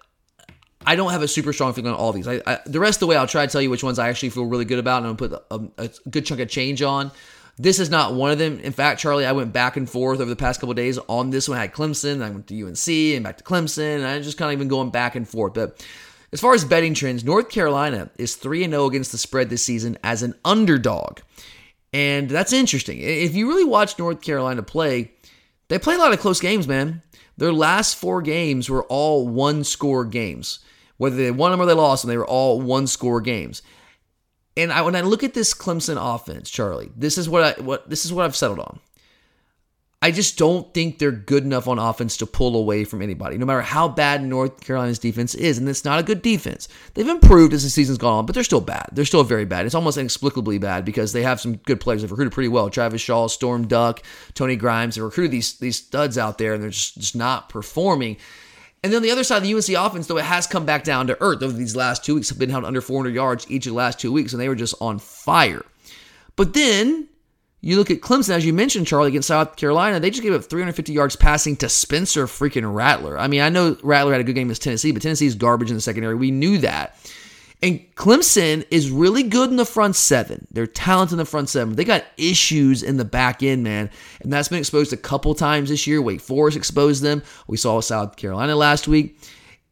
[0.85, 2.27] I don't have a super strong feeling on all these.
[2.27, 4.09] I, I, the rest of the way, I'll try to tell you which ones I
[4.09, 6.81] actually feel really good about, and I'm gonna put a, a good chunk of change
[6.81, 7.11] on.
[7.57, 8.59] This is not one of them.
[8.61, 11.49] In fact, Charlie, I went back and forth over the past couple days on this
[11.49, 11.57] one.
[11.57, 14.53] I had Clemson, I went to UNC, and back to Clemson, and I just kind
[14.53, 15.55] of been going back and forth.
[15.55, 15.85] But
[16.31, 19.63] as far as betting trends, North Carolina is 3 and 0 against the spread this
[19.63, 21.19] season as an underdog.
[21.91, 22.99] And that's interesting.
[22.99, 25.11] If you really watch North Carolina play,
[25.67, 27.01] they play a lot of close games, man.
[27.39, 30.59] Their last four games were all one score games.
[30.97, 33.61] Whether they won them or they lost them, they were all one score games.
[34.57, 37.89] And I, when I look at this Clemson offense, Charlie, this is what I what
[37.89, 38.81] this is what I've settled on.
[40.01, 43.45] I just don't think they're good enough on offense to pull away from anybody, no
[43.45, 45.57] matter how bad North Carolina's defense is.
[45.57, 46.69] And it's not a good defense.
[46.93, 48.87] They've improved as the season's gone on, but they're still bad.
[48.93, 49.65] They're still very bad.
[49.65, 52.01] It's almost inexplicably bad because they have some good players.
[52.01, 52.69] They've recruited pretty well.
[52.69, 54.01] Travis Shaw, Storm Duck,
[54.35, 54.95] Tony Grimes.
[54.95, 58.15] They recruited these these studs out there, and they're just, just not performing.
[58.81, 61.07] And then the other side, of the UNC offense, though, it has come back down
[61.07, 63.71] to earth over these last two weeks, have been held under 400 yards each of
[63.71, 65.65] the last two weeks, and they were just on fire.
[66.37, 67.09] But then
[67.61, 70.43] you look at Clemson, as you mentioned, Charlie, against South Carolina, they just gave up
[70.45, 73.17] 350 yards passing to Spencer freaking Rattler.
[73.17, 75.75] I mean, I know Rattler had a good game against Tennessee, but Tennessee's garbage in
[75.75, 76.15] the secondary.
[76.15, 76.95] We knew that.
[77.61, 80.47] And Clemson is really good in the front seven.
[80.51, 81.75] They're talented in the front seven.
[81.75, 83.89] They got issues in the back end, man.
[84.21, 86.01] And that's been exposed a couple times this year.
[86.01, 87.21] Wake Forest exposed them.
[87.47, 89.19] We saw South Carolina last week.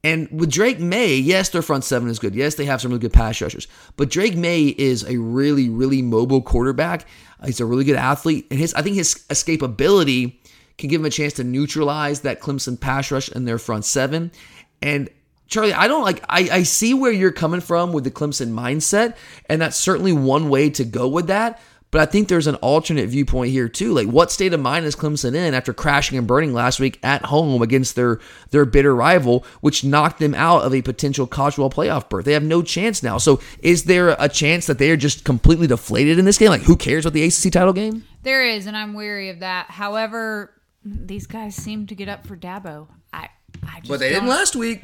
[0.04, 2.36] And with Drake Maye, yes, their front seven is good.
[2.36, 3.68] Yes, they have some really good pass rushers.
[3.96, 7.06] But Drake Maye is a really, really mobile quarterback.
[7.44, 8.48] He's a really good athlete.
[8.50, 10.38] And his I think his escapability
[10.78, 14.32] can give him a chance to neutralize that Clemson pass rush in their front seven.
[14.82, 15.10] And
[15.48, 19.16] Charlie, I don't like I, I see where you're coming from with the Clemson mindset,
[19.50, 21.62] and that's certainly one way to go with that.
[21.90, 23.94] But I think there's an alternate viewpoint here too.
[23.94, 27.24] Like, what state of mind is Clemson in after crashing and burning last week at
[27.26, 28.20] home against their
[28.52, 32.26] their bitter rival, which knocked them out of a potential college football playoff berth?
[32.26, 33.18] They have no chance now.
[33.18, 36.50] So, is there a chance that they are just completely deflated in this game?
[36.50, 38.04] Like, who cares about the ACC title game?
[38.24, 39.72] There is, and I'm weary of that.
[39.72, 40.52] However,
[40.84, 42.88] these guys seem to get up for Dabo.
[43.14, 43.30] I,
[43.66, 44.82] I just But they didn't don't- last week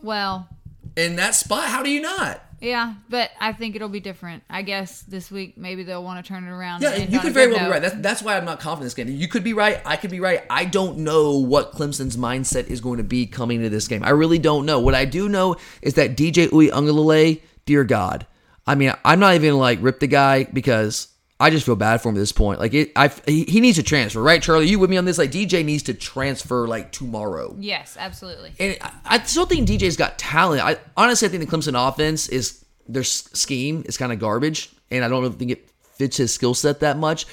[0.00, 0.48] Well,
[0.96, 1.64] in that spot.
[1.68, 2.42] How do you not?
[2.60, 4.42] Yeah, but I think it'll be different.
[4.48, 6.82] I guess this week maybe they'll want to turn it around.
[6.82, 7.82] Yeah, you could very well be right.
[7.82, 9.20] That's, that's why I'm not confident in this game.
[9.20, 9.80] You could be right.
[9.84, 10.42] I could be right.
[10.48, 14.02] I don't know what Clemson's mindset is going to be coming into this game.
[14.02, 14.80] I really don't know.
[14.80, 18.26] What I do know is that DJ Uiagalelei, dear God,
[18.66, 22.08] I mean, I'm not even like rip the guy because I just feel bad for
[22.08, 22.60] him at this point.
[22.60, 24.68] Like it, I he, needs to transfer, right, Charlie?
[24.68, 25.18] You with me on this?
[25.18, 27.54] Like DJ needs to transfer like tomorrow.
[27.58, 28.52] Yes, absolutely.
[28.58, 30.62] And I- I still think DJ's got talent.
[30.64, 35.04] I honestly I think the Clemson offense is their scheme is kind of garbage, and
[35.04, 37.26] I don't think it fits his skill set that much.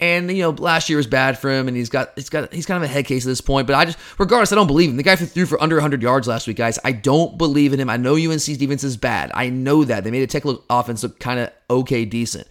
[0.00, 2.66] And you know, last year was bad for him, and he's got he's got he's
[2.66, 3.66] kind of a head case at this point.
[3.66, 4.96] But I just, regardless, I don't believe him.
[4.96, 6.78] The guy threw for under 100 yards last week, guys.
[6.84, 7.90] I don't believe in him.
[7.90, 9.32] I know UNC's defense is bad.
[9.34, 12.46] I know that they made a technical offense look kind of okay, decent,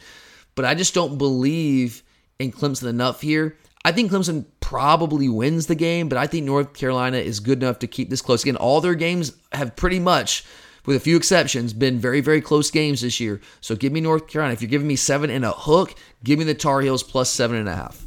[0.58, 2.04] but I just don't believe
[2.40, 3.56] in Clemson enough here.
[3.86, 7.80] I think Clemson probably wins the game, but I think North Carolina is good enough
[7.80, 8.42] to keep this close.
[8.44, 10.44] Again, all their games have pretty much,
[10.86, 13.40] with a few exceptions, been very, very close games this year.
[13.62, 14.54] So give me North Carolina.
[14.54, 15.94] If you're giving me seven and a hook,
[16.24, 18.04] give me the Tar Heels plus seven and a half.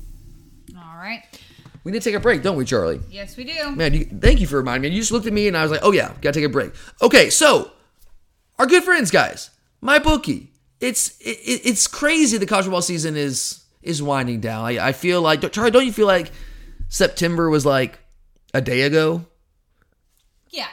[0.77, 1.23] All right.
[1.85, 3.01] We need to take a break, don't we, Charlie?
[3.11, 3.71] Yes, we do.
[3.71, 4.97] Man, you, thank you for reminding me.
[4.97, 6.73] You just looked at me and I was like, oh yeah, gotta take a break.
[7.01, 7.71] Okay, so
[8.59, 10.51] our good friends, guys, my bookie.
[10.81, 12.39] It's it, it's crazy.
[12.39, 14.65] The college football season is is winding down.
[14.65, 16.33] I, I feel like Charlie, don't you feel like
[16.89, 17.99] September was like
[18.55, 19.25] a day ago?
[20.51, 20.67] Yeah,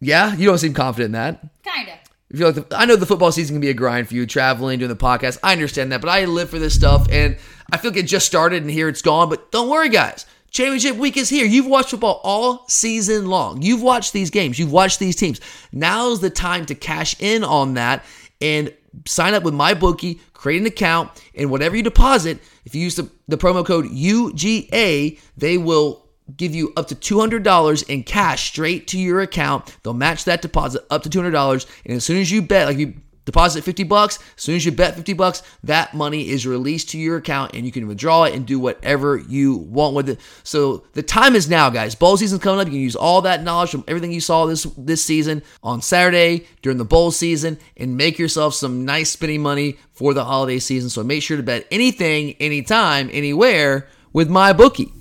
[0.00, 1.40] Yeah, you don't seem confident in that.
[1.64, 1.94] kind of.
[2.32, 4.26] I feel like the, I know the football season can be a grind for you,
[4.26, 5.38] traveling, doing the podcast.
[5.42, 7.36] I understand that, but I live for this stuff, and
[7.70, 9.28] I feel like it just started, and here it's gone.
[9.28, 10.26] But don't worry, guys.
[10.50, 11.44] Championship week is here.
[11.46, 13.62] You've watched football all season long.
[13.62, 14.58] You've watched these games.
[14.58, 15.40] You've watched these teams.
[15.72, 18.04] Now's the time to cash in on that
[18.40, 18.72] and
[19.06, 22.96] sign up with my bookie, create an account, and whatever you deposit, if you use
[22.96, 26.04] the, the promo code UGA, they will
[26.36, 29.76] give you up to $200 in cash straight to your account.
[29.82, 31.66] They'll match that deposit up to $200.
[31.84, 34.72] And as soon as you bet, like you deposit 50 bucks, as soon as you
[34.72, 38.34] bet 50 bucks, that money is released to your account and you can withdraw it
[38.34, 40.20] and do whatever you want with it.
[40.42, 41.94] So the time is now, guys.
[41.94, 42.66] Bowl season's coming up.
[42.66, 46.46] You can use all that knowledge from everything you saw this this season on Saturday
[46.62, 50.90] during the bowl season and make yourself some nice spending money for the holiday season.
[50.90, 54.92] So make sure to bet anything, anytime, anywhere with my bookie.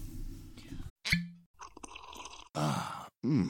[2.56, 3.50] Ah, hmm.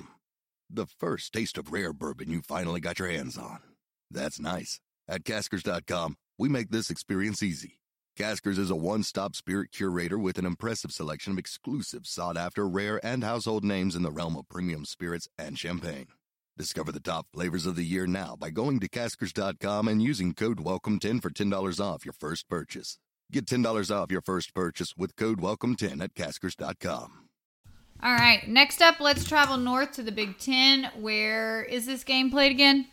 [0.69, 3.59] The first taste of rare bourbon you finally got your hands on.
[4.13, 4.79] That's nice.
[5.07, 7.79] At Caskers.com, we make this experience easy.
[8.17, 12.67] Caskers is a one stop spirit curator with an impressive selection of exclusive, sought after,
[12.67, 16.07] rare, and household names in the realm of premium spirits and champagne.
[16.55, 20.59] Discover the top flavors of the year now by going to Caskers.com and using code
[20.59, 22.99] WELCOME10 for $10 off your first purchase.
[23.31, 27.29] Get $10 off your first purchase with code WELCOME10 at Caskers.com.
[28.03, 28.47] All right.
[28.47, 30.91] Next up, let's travel north to the Big Ten.
[30.99, 32.87] Where is this game played again?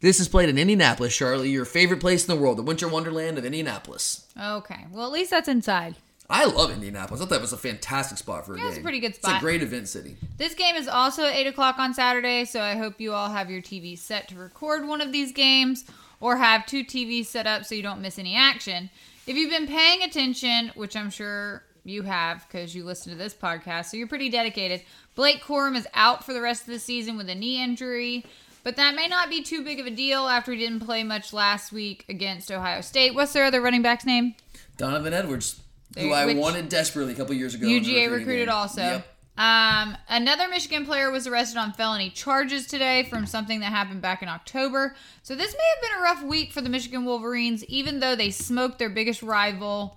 [0.00, 3.36] This is played in Indianapolis, Charlie, your favorite place in the world, the winter wonderland
[3.36, 4.26] of Indianapolis.
[4.40, 4.86] Okay.
[4.92, 5.96] Well, at least that's inside.
[6.30, 7.20] I love Indianapolis.
[7.20, 8.68] I thought that was a fantastic spot for a Yeah, game.
[8.70, 9.32] it's a pretty good spot.
[9.32, 10.16] It's a great event city.
[10.36, 13.50] This game is also at 8 o'clock on Saturday, so I hope you all have
[13.50, 15.84] your TV set to record one of these games
[16.20, 18.90] or have two TVs set up so you don't miss any action.
[19.26, 23.34] If you've been paying attention, which I'm sure you have because you listen to this
[23.34, 24.82] podcast, so you're pretty dedicated,
[25.14, 28.24] Blake Corum is out for the rest of the season with a knee injury.
[28.64, 31.32] But that may not be too big of a deal after he didn't play much
[31.32, 33.14] last week against Ohio State.
[33.14, 34.34] What's their other running back's name?
[34.76, 35.60] Donovan Edwards,
[35.96, 37.66] who I wanted desperately a couple years ago.
[37.66, 38.54] UGA recruited game.
[38.54, 38.82] also.
[38.82, 39.06] Yep.
[39.38, 44.20] Um, another Michigan player was arrested on felony charges today from something that happened back
[44.20, 44.96] in October.
[45.22, 48.30] So this may have been a rough week for the Michigan Wolverines, even though they
[48.30, 49.96] smoked their biggest rival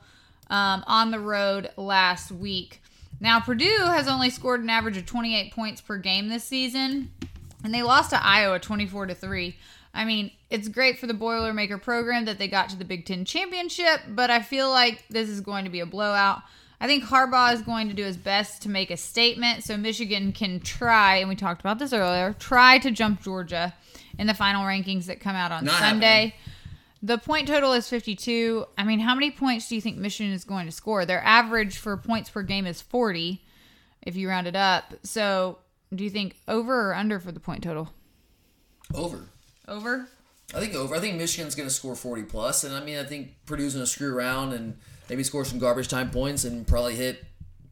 [0.52, 2.84] um, on the road last week.
[3.20, 7.12] Now Purdue has only scored an average of 28 points per game this season,
[7.64, 9.58] and they lost to Iowa 24 to three.
[9.94, 13.26] I mean, it's great for the Boilermaker program that they got to the Big Ten
[13.26, 16.42] championship, but I feel like this is going to be a blowout.
[16.80, 20.32] I think Harbaugh is going to do his best to make a statement so Michigan
[20.32, 23.74] can try, and we talked about this earlier, try to jump Georgia
[24.18, 26.36] in the final rankings that come out on Not Sunday.
[27.04, 28.66] The point total is 52.
[28.78, 31.06] I mean, how many points do you think Michigan is going to score?
[31.06, 33.42] Their average for points per game is 40
[34.04, 34.94] if you round it up.
[35.04, 35.58] So,
[35.94, 37.94] do you think over or under for the point total?
[38.94, 39.28] Over.
[39.68, 40.08] Over?
[40.54, 40.96] I think over.
[40.96, 43.86] I think Michigan's going to score 40 plus, and I mean, I think Purdue's going
[43.86, 44.78] to screw around and
[45.10, 47.24] maybe score some garbage time points and probably hit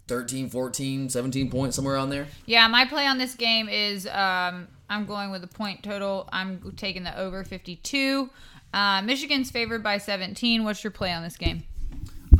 [0.07, 2.27] 13, 14, 17 points somewhere on there.
[2.45, 6.27] Yeah, my play on this game is um, I'm going with the point total.
[6.31, 8.29] I'm taking the over 52.
[8.73, 10.63] Uh, Michigan's favored by 17.
[10.63, 11.63] What's your play on this game?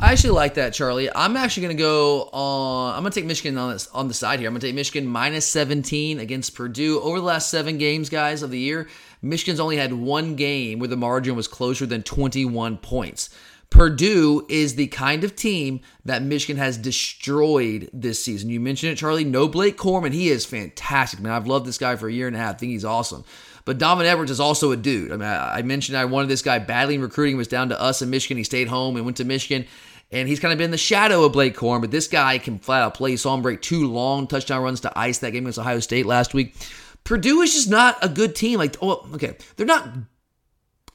[0.02, 1.10] I actually like that, Charlie.
[1.14, 2.94] I'm actually going to go on.
[2.94, 4.48] I'm going to take Michigan on this on the side here.
[4.48, 7.00] I'm going to take Michigan minus 17 against Purdue.
[7.00, 8.88] Over the last seven games, guys, of the year,
[9.20, 13.28] Michigan's only had one game where the margin was closer than 21 points.
[13.68, 18.48] Purdue is the kind of team that Michigan has destroyed this season.
[18.48, 19.22] You mentioned it, Charlie.
[19.22, 20.10] No Blake Corum.
[20.10, 21.32] He is fantastic, man.
[21.32, 22.56] I've loved this guy for a year and a half.
[22.56, 23.22] I think he's awesome.
[23.66, 25.12] But Donovan Edwards is also a dude.
[25.12, 27.36] I mean, I mentioned I wanted this guy badly in recruiting.
[27.36, 28.38] It was down to us in Michigan.
[28.38, 29.66] He stayed home and went to Michigan.
[30.12, 32.82] And he's kind of been the shadow of Blake Corum, but this guy can flat
[32.82, 33.16] out play.
[33.16, 36.34] Saw him break two long touchdown runs to ice that game against Ohio State last
[36.34, 36.54] week.
[37.04, 38.58] Purdue is just not a good team.
[38.58, 39.88] Like, oh, okay, they're not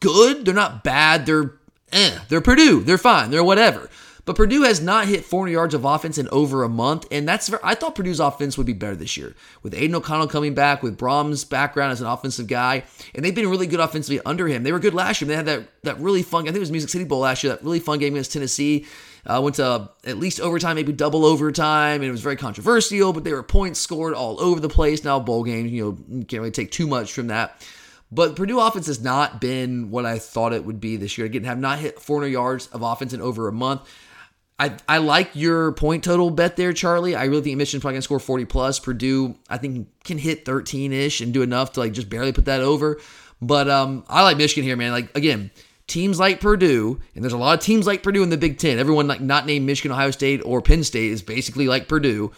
[0.02, 0.46] good.
[0.46, 1.26] They're not bad.
[1.26, 1.54] They're
[1.92, 2.20] eh.
[2.28, 2.82] They're Purdue.
[2.82, 3.32] They're fine.
[3.32, 3.90] They're whatever.
[4.26, 7.54] But Purdue has not hit 400 yards of offense in over a month, and that's
[7.64, 10.98] I thought Purdue's offense would be better this year with Aidan O'Connell coming back, with
[10.98, 14.64] Brohm's background as an offensive guy, and they've been really good offensively under him.
[14.64, 15.28] They were good last year.
[15.28, 16.44] They had that that really fun.
[16.44, 17.54] I think it was Music City Bowl last year.
[17.54, 18.88] That really fun game against Tennessee.
[19.26, 23.12] Uh, went to at least overtime, maybe double overtime, and it was very controversial.
[23.12, 25.04] But there were points scored all over the place.
[25.04, 27.66] Now bowl games, you know, can't really take too much from that.
[28.12, 31.26] But Purdue offense has not been what I thought it would be this year.
[31.26, 33.82] Again, have not hit 400 yards of offense in over a month.
[34.58, 37.16] I, I like your point total bet there, Charlie.
[37.16, 38.80] I really think Michigan's probably gonna score 40 plus.
[38.80, 42.46] Purdue, I think, can hit 13 ish and do enough to like just barely put
[42.46, 43.02] that over.
[43.42, 44.92] But um, I like Michigan here, man.
[44.92, 45.52] Like again,
[45.88, 48.80] teams like Purdue, and there's a lot of teams like Purdue in the Big Ten.
[48.80, 52.32] Everyone like not named Michigan, Ohio State, or Penn State is basically like Purdue.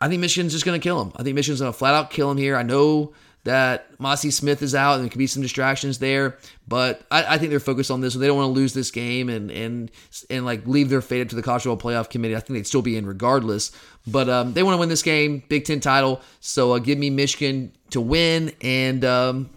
[0.00, 1.12] I think Michigan's just gonna kill them.
[1.16, 2.56] I think Michigan's gonna flat out kill them here.
[2.56, 6.36] I know that Mazi Smith is out and there could be some distractions there.
[6.66, 8.90] But I, I think they're focused on this, so they don't want to lose this
[8.90, 9.90] game and and
[10.28, 12.36] and like leave their fate up to the college football playoff committee.
[12.36, 13.72] I think they'd still be in regardless.
[14.06, 16.20] But um, they want to win this game, Big Ten title.
[16.40, 19.50] So uh, give me Michigan to win and um,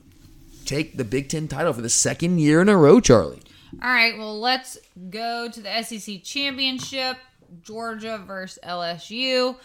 [0.72, 3.42] take the Big Ten title for the second year in a row, Charlie.
[3.82, 4.78] All right, well, let's
[5.10, 7.18] go to the SEC championship.
[7.62, 9.58] Georgia versus LSU.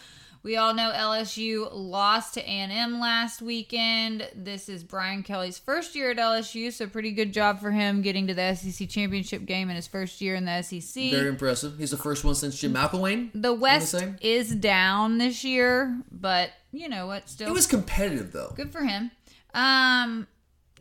[0.43, 4.29] We all know LSU lost to A&M last weekend.
[4.35, 8.27] This is Brian Kelly's first year at LSU, so pretty good job for him getting
[8.29, 11.11] to the SEC championship game in his first year in the SEC.
[11.13, 11.79] Very impressive.
[11.79, 13.31] He's the first one since Jim McElwain.
[13.35, 17.29] the West is down this year, but you know what?
[17.29, 18.53] Still, It was competitive though.
[18.57, 19.11] good for him.
[19.55, 20.27] Um,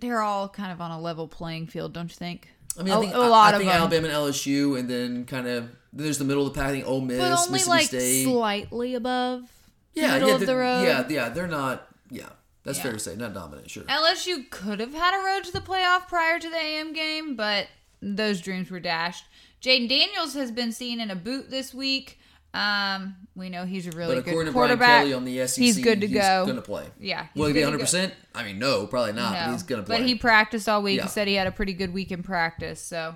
[0.06, 2.50] they're all kind of on a level playing field, don't you think?
[2.80, 3.82] I mean, I A- think, a lot I of think them.
[3.82, 6.70] Alabama and LSU, and then kind of there's the middle of the pack.
[6.70, 8.24] I think Ole Miss, but only Mississippi like State.
[8.26, 9.44] slightly above
[9.94, 10.84] yeah, middle yeah, of the road.
[10.84, 11.88] Yeah, yeah, they're not.
[12.12, 12.30] Yeah,
[12.64, 12.84] that's Yeah.
[12.84, 13.16] fair to say.
[13.16, 13.84] Not dominant, sure.
[13.84, 17.68] LSU could have had a road to the playoff prior to the A&M game, but
[18.02, 19.24] those dreams were dashed.
[19.62, 22.20] Jayden Daniels has been seen in a boot this week.
[22.56, 25.02] Um, we know he's a really but good according to Brian quarterback.
[25.02, 26.46] Kelly on the SEC, he's good to go.
[26.46, 26.86] Going to play.
[27.00, 27.80] Yeah, Will he be 100?
[27.80, 29.34] percent I mean, no, probably not.
[29.34, 29.98] But he's going to play.
[30.00, 30.98] But he practiced all week.
[30.98, 31.04] Yeah.
[31.04, 32.80] He said he had a pretty good week in practice.
[32.80, 33.16] So,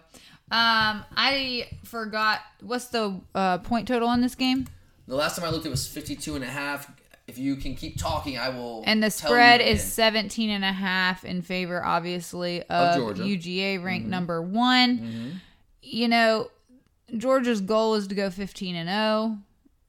[0.52, 4.68] um, I forgot what's the uh, point total on this game,
[5.08, 6.92] the last time I looked, it was 52 and a half.
[7.28, 8.84] If you can keep talking, I will.
[8.86, 9.88] and the spread is when.
[9.88, 13.24] 17 and a half in favor, obviously, of, Georgia.
[13.24, 13.50] Mm-hmm.
[13.50, 15.42] UGA ranked number one.
[15.82, 16.50] You know,
[17.18, 19.38] Georgia's goal is to go 15 and 0.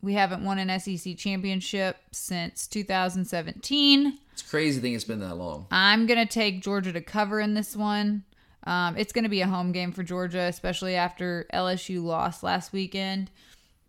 [0.03, 4.19] We haven't won an SEC championship since 2017.
[4.33, 4.95] It's crazy thing.
[4.95, 5.67] It's been that long.
[5.71, 8.25] I'm going to take Georgia to cover in this one.
[8.65, 12.73] Um, it's going to be a home game for Georgia, especially after LSU lost last
[12.73, 13.31] weekend.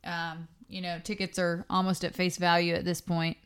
[0.03, 3.37] Um, you know, tickets are almost at face value at this point.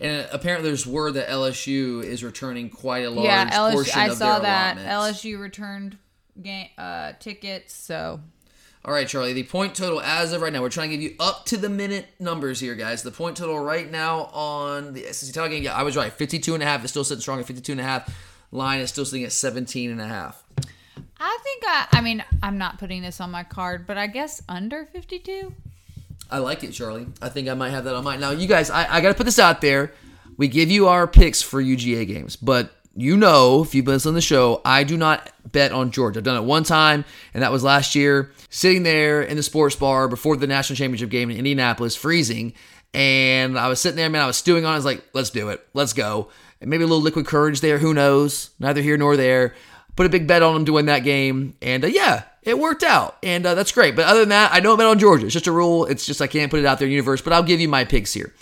[0.00, 3.72] And apparently, there's word that LSU is returning quite a large yeah, LSU.
[3.72, 5.22] portion I of saw their that allotments.
[5.22, 5.98] LSU returned
[6.40, 7.74] game uh, tickets.
[7.74, 8.20] So
[8.88, 9.34] All right, Charlie.
[9.34, 11.68] The point total as of right now, we're trying to give you up to the
[11.68, 13.02] minute numbers here, guys.
[13.02, 16.10] The point total right now on the SEC title game, yeah, I was right.
[16.10, 18.10] 52 and a half is still sitting strong at 52 and a half.
[18.50, 20.42] Line is still sitting at 17 and a half.
[21.20, 21.86] I think I.
[21.92, 25.54] I mean, I'm not putting this on my card, but I guess under 52.
[26.30, 27.08] I like it, Charlie.
[27.20, 28.20] I think I might have that on mine.
[28.20, 29.92] Now, you guys, I, I got to put this out there.
[30.38, 34.14] We give you our picks for UGA games, but you know, if you've been listening
[34.14, 36.18] to the show, I do not bet on Georgia.
[36.18, 39.76] I've done it one time, and that was last year, sitting there in the sports
[39.76, 42.54] bar before the national championship game in Indianapolis, freezing.
[42.92, 44.74] And I was sitting there, man, I was stewing on it.
[44.74, 45.64] I was like, let's do it.
[45.74, 46.28] Let's go.
[46.60, 47.78] And maybe a little liquid courage there.
[47.78, 48.50] Who knows?
[48.58, 49.54] Neither here nor there.
[49.94, 51.54] Put a big bet on them to win that game.
[51.62, 53.16] And uh, yeah, it worked out.
[53.22, 53.94] And uh, that's great.
[53.94, 55.26] But other than that, I don't bet on Georgia.
[55.26, 55.84] It's just a rule.
[55.84, 57.22] It's just I can't put it out there in the universe.
[57.22, 58.34] But I'll give you my picks here.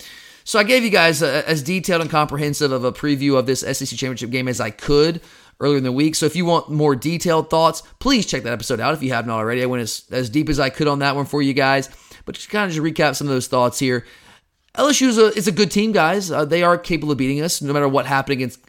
[0.47, 3.61] So I gave you guys a, as detailed and comprehensive of a preview of this
[3.61, 5.21] SEC championship game as I could
[5.59, 6.15] earlier in the week.
[6.15, 9.33] So if you want more detailed thoughts, please check that episode out if you haven't
[9.33, 9.61] already.
[9.61, 11.91] I went as, as deep as I could on that one for you guys.
[12.25, 14.07] But just kind of just recap some of those thoughts here.
[14.77, 16.31] LSU is a, is a good team, guys.
[16.31, 18.61] Uh, they are capable of beating us, no matter what happened against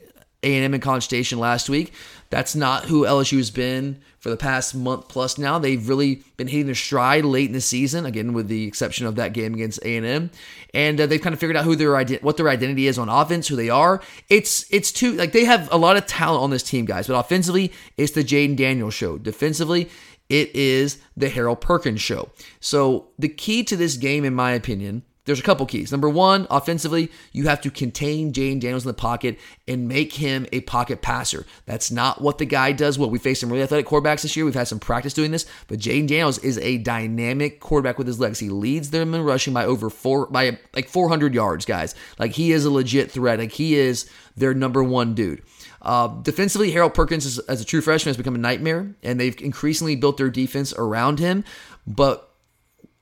[0.41, 1.93] A&M and College Station last week.
[2.30, 5.59] That's not who LSU has been for the past month plus now.
[5.59, 9.15] They've really been hitting their stride late in the season, again with the exception of
[9.15, 10.30] that game against A&M,
[10.73, 13.09] and uh, they've kind of figured out who their ide- what their identity is on
[13.09, 14.01] offense, who they are.
[14.30, 17.07] It's it's too like they have a lot of talent on this team, guys.
[17.07, 19.17] But offensively, it's the Jayden Daniels show.
[19.17, 19.89] Defensively,
[20.30, 22.30] it is the Harold Perkins show.
[22.59, 25.91] So the key to this game, in my opinion, there's a couple keys.
[25.91, 30.47] Number one, offensively, you have to contain Jayden Daniels in the pocket and make him
[30.53, 31.45] a pocket passer.
[31.65, 32.97] That's not what the guy does.
[32.97, 34.45] Well, we faced some really athletic quarterbacks this year.
[34.45, 38.21] We've had some practice doing this, but Jayden Daniels is a dynamic quarterback with his
[38.21, 38.39] legs.
[38.39, 41.93] He leads them in rushing by over four by like 400 yards, guys.
[42.17, 43.39] Like he is a legit threat.
[43.39, 45.43] Like he is their number one dude.
[45.82, 49.39] Uh, defensively, Harold Perkins, is, as a true freshman, has become a nightmare, and they've
[49.41, 51.43] increasingly built their defense around him.
[51.86, 52.30] But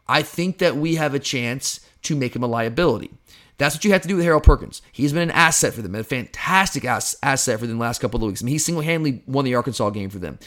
[0.07, 3.11] I think that we have a chance to make him a liability.
[3.57, 4.81] That's what you have to do with Harold Perkins.
[4.91, 8.21] He's been an asset for them, a fantastic ass- asset for them the last couple
[8.21, 8.43] of weeks.
[8.43, 10.39] I mean, he single handedly won the Arkansas game for them.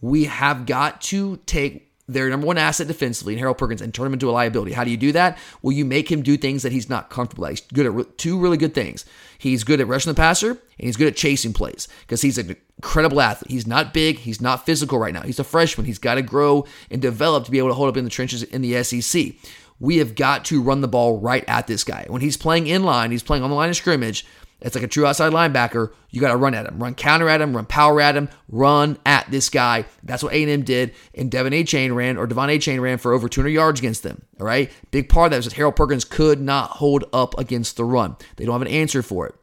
[0.00, 4.06] We have got to take their number one asset defensively in Harold Perkins and turn
[4.06, 4.72] him into a liability.
[4.72, 5.38] How do you do that?
[5.62, 7.50] Well, you make him do things that he's not comfortable at.
[7.50, 9.04] He's good at re- two really good things.
[9.38, 12.56] He's good at rushing the passer and he's good at chasing plays because he's an
[12.76, 13.50] incredible athlete.
[13.50, 15.22] He's not big, he's not physical right now.
[15.22, 15.86] He's a freshman.
[15.86, 18.42] He's got to grow and develop to be able to hold up in the trenches
[18.42, 19.34] in the SEC.
[19.82, 22.06] We have got to run the ball right at this guy.
[22.08, 24.24] When he's playing in line, he's playing on the line of scrimmage
[24.62, 25.92] it's like a true outside linebacker.
[26.10, 28.98] You got to run at him, run counter at him, run power at him, run
[29.04, 29.84] at this guy.
[30.02, 33.48] That's what A&M did, and Devon Achane ran, or Devon Achane ran for over 200
[33.50, 34.22] yards against them.
[34.40, 37.76] All right, big part of that was that Harold Perkins could not hold up against
[37.76, 38.16] the run.
[38.36, 39.34] They don't have an answer for it.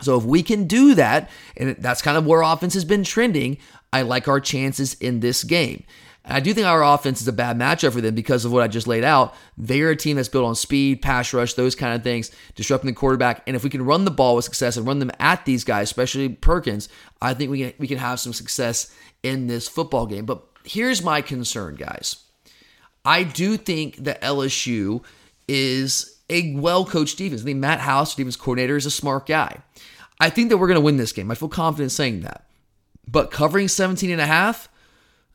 [0.00, 3.58] So if we can do that, and that's kind of where offense has been trending,
[3.92, 5.84] I like our chances in this game.
[6.26, 8.68] I do think our offense is a bad matchup for them because of what I
[8.68, 9.34] just laid out.
[9.58, 12.94] They're a team that's built on speed, pass rush, those kind of things, disrupting the
[12.94, 13.42] quarterback.
[13.46, 15.88] And if we can run the ball with success and run them at these guys,
[15.88, 16.88] especially Perkins,
[17.20, 20.24] I think we can, we can have some success in this football game.
[20.24, 22.16] But here's my concern, guys.
[23.04, 25.04] I do think that LSU
[25.46, 27.42] is a well coached defense.
[27.42, 29.58] I think Matt House, defense coordinator, is a smart guy.
[30.20, 31.30] I think that we're going to win this game.
[31.30, 32.46] I feel confident saying that.
[33.06, 34.70] But covering 17 and a half,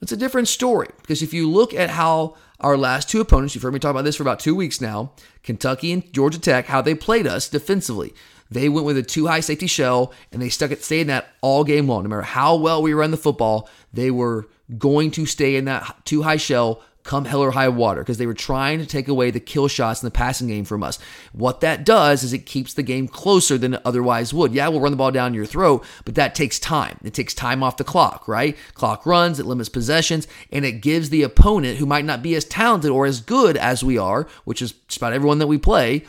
[0.02, 3.62] it's a different story because if you look at how our last two opponents, you've
[3.62, 5.12] heard me talk about this for about two weeks now,
[5.43, 8.14] Kentucky and Georgia Tech, how they played us defensively.
[8.52, 11.30] They went with a two high safety shell and they stuck it, stayed in that
[11.41, 12.04] all game long.
[12.04, 14.47] No matter how well we run the football, they were
[14.78, 18.28] going to stay in that two high shell come hell or high water because they
[18.28, 20.99] were trying to take away the kill shots in the passing game from us.
[21.34, 24.53] What that does is it keeps the game closer than it otherwise would.
[24.53, 26.99] Yeah, we'll run the ball down your throat, but that takes time.
[27.03, 28.55] It takes time off the clock, right?
[28.76, 32.45] Clock runs, it limits possessions, and it gives the opponent who might not be as
[32.45, 36.03] talented or as good as we are, which is just about everyone that we play,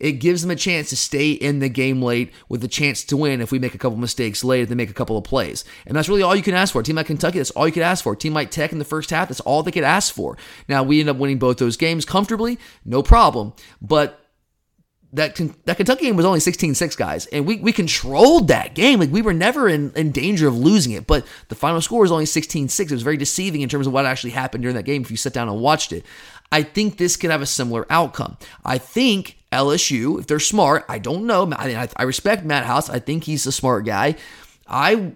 [0.00, 3.16] it gives them a chance to stay in the game late with a chance to
[3.16, 5.64] win if we make a couple mistakes late, if they make a couple of plays.
[5.86, 6.80] And that's really all you can ask for.
[6.80, 8.14] A team like Kentucky, that's all you could ask for.
[8.14, 10.38] A team like Tech in the first half, that's all they could ask for.
[10.68, 13.52] Now, we end up winning both those games comfortably, no problem.
[13.82, 14.20] But
[15.12, 15.34] that
[15.64, 19.22] that Kentucky game was only 16-6 guys and we, we controlled that game like we
[19.22, 22.80] were never in, in danger of losing it but the final score was only 16-6
[22.80, 25.16] it was very deceiving in terms of what actually happened during that game if you
[25.16, 26.04] sat down and watched it
[26.52, 30.98] I think this could have a similar outcome I think LSU if they're smart I
[30.98, 34.16] don't know I, I respect Matt House I think he's a smart guy
[34.66, 35.12] I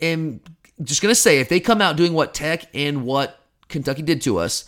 [0.00, 0.40] am
[0.82, 3.38] just gonna say if they come out doing what Tech and what
[3.68, 4.64] Kentucky did to us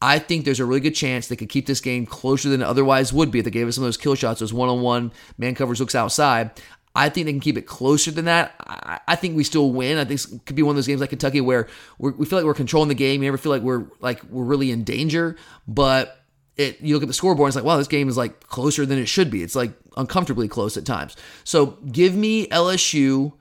[0.00, 2.66] I think there's a really good chance they could keep this game closer than it
[2.66, 4.80] otherwise would be if they gave us some of those kill shots, those one on
[4.80, 6.50] one man covers looks outside.
[6.98, 8.54] I think they can keep it closer than that.
[8.60, 9.98] I, I think we still win.
[9.98, 11.68] I think it could be one of those games like Kentucky where
[11.98, 13.22] we feel like we're controlling the game.
[13.22, 15.36] You never feel like we're like we're really in danger,
[15.68, 16.20] but
[16.56, 18.84] it you look at the scoreboard and it's like, wow, this game is like closer
[18.84, 19.42] than it should be.
[19.42, 21.16] It's like uncomfortably close at times.
[21.44, 23.32] So give me LSU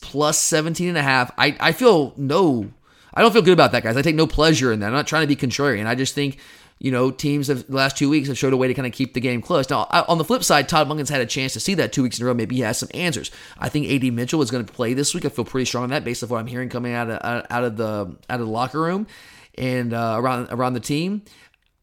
[0.00, 1.30] plus 17 and a half.
[1.38, 2.72] I, I feel no
[3.16, 3.96] I don't feel good about that, guys.
[3.96, 4.88] I take no pleasure in that.
[4.88, 5.86] I'm not trying to be contrarian.
[5.86, 6.38] I just think,
[6.78, 8.92] you know, teams of the last two weeks have showed a way to kind of
[8.92, 9.68] keep the game close.
[9.70, 12.18] Now, on the flip side, Todd Monken's had a chance to see that two weeks
[12.18, 12.34] in a row.
[12.34, 13.30] Maybe he has some answers.
[13.58, 15.24] I think AD Mitchell is going to play this week.
[15.24, 17.64] I feel pretty strong on that based on what I'm hearing coming out of out
[17.64, 19.06] of the out of the locker room
[19.56, 21.22] and uh, around around the team.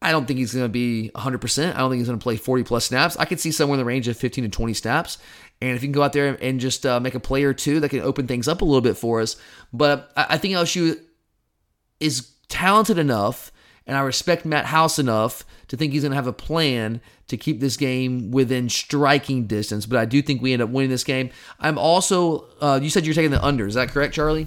[0.00, 1.74] I don't think he's going to be 100%.
[1.74, 3.16] I don't think he's going to play 40 plus snaps.
[3.16, 5.16] I could see somewhere in the range of 15 to 20 snaps.
[5.62, 7.80] And if you can go out there and just uh, make a play or two,
[7.80, 9.36] that can open things up a little bit for us.
[9.72, 11.00] But I think LSU
[12.00, 13.50] is talented enough,
[13.86, 17.36] and I respect Matt House enough to think he's going to have a plan to
[17.36, 19.86] keep this game within striking distance.
[19.86, 21.30] But I do think we end up winning this game.
[21.58, 23.66] I'm also, uh, you said you're taking the under.
[23.66, 24.46] Is that correct, Charlie?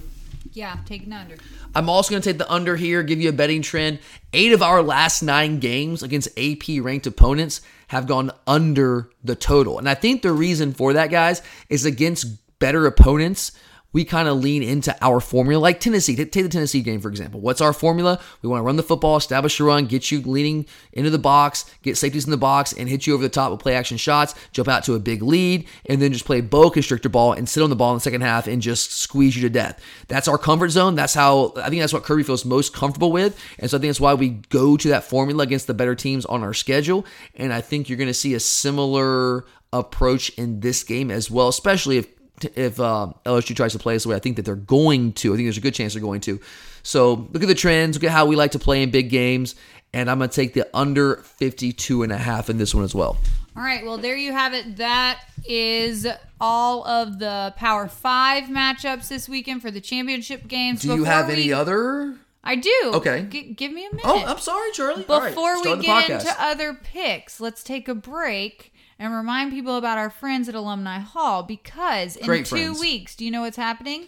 [0.52, 1.36] Yeah, taking the under.
[1.74, 3.98] I'm also going to take the under here, give you a betting trend.
[4.32, 9.78] Eight of our last nine games against AP ranked opponents have gone under the total.
[9.78, 13.52] And I think the reason for that, guys, is against better opponents
[13.92, 16.14] we kind of lean into our formula, like Tennessee.
[16.14, 17.40] Take the Tennessee game, for example.
[17.40, 18.20] What's our formula?
[18.42, 21.64] We want to run the football, establish a run, get you leaning into the box,
[21.82, 24.34] get safeties in the box, and hit you over the top with play action shots,
[24.52, 27.62] jump out to a big lead, and then just play bow constrictor ball and sit
[27.62, 29.80] on the ball in the second half and just squeeze you to death.
[30.08, 30.94] That's our comfort zone.
[30.94, 33.42] That's how I think that's what Kirby feels most comfortable with.
[33.58, 36.26] And so I think that's why we go to that formula against the better teams
[36.26, 37.06] on our schedule.
[37.36, 41.48] And I think you're going to see a similar approach in this game as well,
[41.48, 42.17] especially if
[42.56, 45.32] if uh, LSU tries to play us the way I think that they're going to.
[45.32, 46.40] I think there's a good chance they're going to.
[46.82, 47.96] So look at the trends.
[47.96, 49.54] Look at how we like to play in big games.
[49.92, 52.94] And I'm going to take the under 52 and a half in this one as
[52.94, 53.16] well.
[53.56, 53.84] All right.
[53.84, 54.76] Well, there you have it.
[54.76, 56.06] That is
[56.40, 60.82] all of the Power Five matchups this weekend for the championship games.
[60.82, 62.16] Do you have we- any other?
[62.44, 62.70] I do.
[62.94, 63.26] Okay.
[63.28, 64.04] G- give me a minute.
[64.06, 65.04] Oh, I'm sorry, Charlie.
[65.08, 66.20] All right, Before we get podcast.
[66.20, 70.98] into other picks, let's take a break and remind people about our friends at Alumni
[70.98, 72.80] Hall because in Great two friends.
[72.80, 74.06] weeks, do you know what's happening?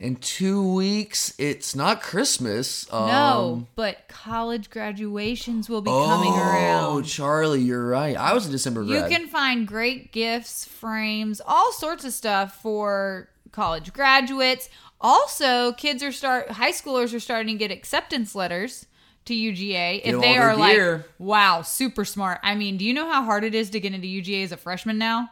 [0.00, 2.90] In two weeks, it's not Christmas.
[2.90, 6.84] no, Um, but college graduations will be coming around.
[6.84, 7.02] Oh.
[7.02, 8.16] Charlie, you're right.
[8.16, 13.28] I was a December You can find great gifts, frames, all sorts of stuff for
[13.52, 14.68] college graduates.
[15.00, 18.86] Also, kids are start high schoolers are starting to get acceptance letters
[19.26, 22.40] to UGA if they are like, wow, super smart.
[22.42, 24.56] I mean, do you know how hard it is to get into UGA as a
[24.56, 25.30] freshman now?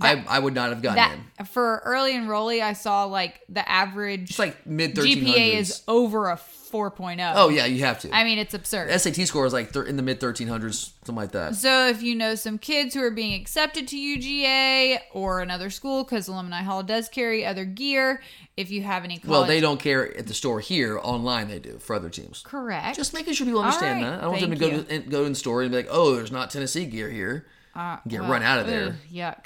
[0.00, 1.44] I, I would not have gotten That in.
[1.46, 5.22] for early enrollee, I saw like the average It's like mid 1300s.
[5.24, 7.32] GPA is over a 4.0.
[7.34, 8.14] Oh, yeah, you have to.
[8.14, 8.90] I mean, it's absurd.
[9.00, 11.56] SAT score is like in the mid 1300s, something like that.
[11.56, 16.04] So if you know some kids who are being accepted to UGA or another school,
[16.04, 18.20] because Alumni Hall does carry other gear,
[18.56, 20.98] if you have any college, Well, they don't care at the store here.
[21.02, 22.42] Online, they do for other teams.
[22.44, 22.96] correct.
[22.96, 24.18] Just making sure people understand right, that.
[24.18, 25.88] I don't want them to thank go to, go in the store and be like,
[25.90, 28.88] "Oh, there's not Tennessee gear here." Uh, Get well, run out of there.
[28.88, 29.36] ugh, yuck.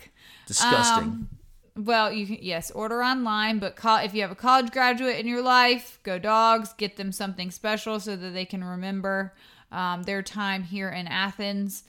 [0.47, 1.05] Disgusting.
[1.05, 1.29] Um,
[1.75, 5.27] Well, you can yes order online, but call, if you have a college graduate in
[5.27, 6.75] your life, go dogs.
[6.75, 9.33] Get them something special so that they can remember
[9.71, 11.85] um, their time here in Athens.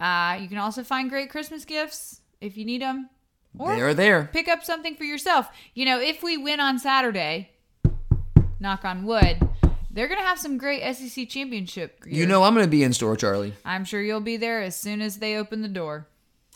[0.00, 3.10] Uh, you can also find great Christmas gifts if you need them,
[3.58, 4.30] or they are there.
[4.32, 5.48] pick up something for yourself.
[5.74, 7.50] You know, if we win on Saturday,
[8.60, 9.38] knock on wood,
[9.90, 12.02] they're gonna have some great SEC championship.
[12.06, 13.54] You know, I'm going to be in store, Charlie.
[13.64, 16.06] I'm sure you'll be there as soon as they open the door.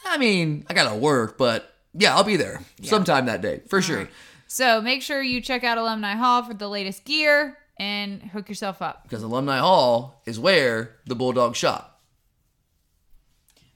[0.05, 3.80] I mean, I got to work, but yeah, I'll be there sometime that day for
[3.82, 4.09] sure.
[4.46, 8.82] So make sure you check out Alumni Hall for the latest gear and hook yourself
[8.82, 9.05] up.
[9.05, 12.01] Because Alumni Hall is where the Bulldogs shop.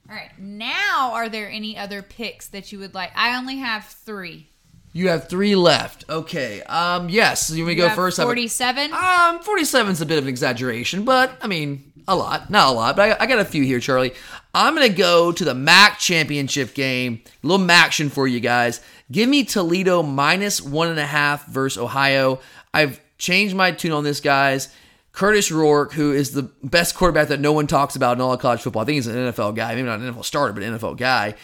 [0.09, 0.29] All right.
[0.37, 3.11] Now, are there any other picks that you would like?
[3.15, 4.49] I only have three.
[4.93, 6.05] You have three left.
[6.09, 6.61] Okay.
[6.63, 7.09] Um.
[7.09, 7.49] Yes.
[7.49, 8.19] You want me to You go first?
[8.19, 8.93] I have a- 47.
[8.93, 12.49] Um, 47 is a bit of an exaggeration, but I mean, a lot.
[12.49, 14.13] Not a lot, but I, I got a few here, Charlie.
[14.53, 17.21] I'm going to go to the MAC championship game.
[17.43, 18.81] A little MACtion for you guys.
[19.11, 22.39] Give me Toledo minus one and a half versus Ohio.
[22.73, 24.69] I've changed my tune on this, guys.
[25.13, 28.39] Kurtis Rourke, who is the best quarterback that no one talks about in all of
[28.41, 28.81] college football.
[28.81, 29.73] I think he's an NFL guy.
[29.73, 31.35] Maybe not an NFL starter, but an NFL guy.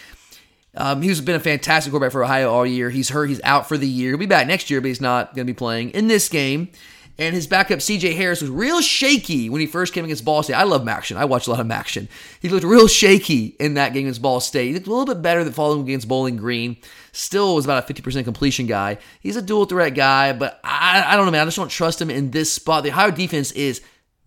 [0.76, 2.90] Um, he's been a fantastic quarterback for Ohio all year.
[2.90, 3.28] He's hurt.
[3.28, 4.12] He's out for the year.
[4.12, 6.70] He'll be back next year, but he's not going to be playing in this game.
[7.18, 10.56] And his backup, CJ Harris, was real shaky when he first came against Ball State.
[10.56, 11.18] I love MACtion.
[11.18, 12.08] I watch a lot of MACtion.
[12.40, 14.68] He looked real shaky in that game against Ball State.
[14.68, 16.78] He looked a little bit better than following against Bowling Green.
[17.12, 18.98] Still was about a 50% completion guy.
[19.20, 21.42] He's a dual threat guy, but I, I don't know, man.
[21.42, 22.84] I just don't trust him in this spot.
[22.84, 23.82] The Ohio defense is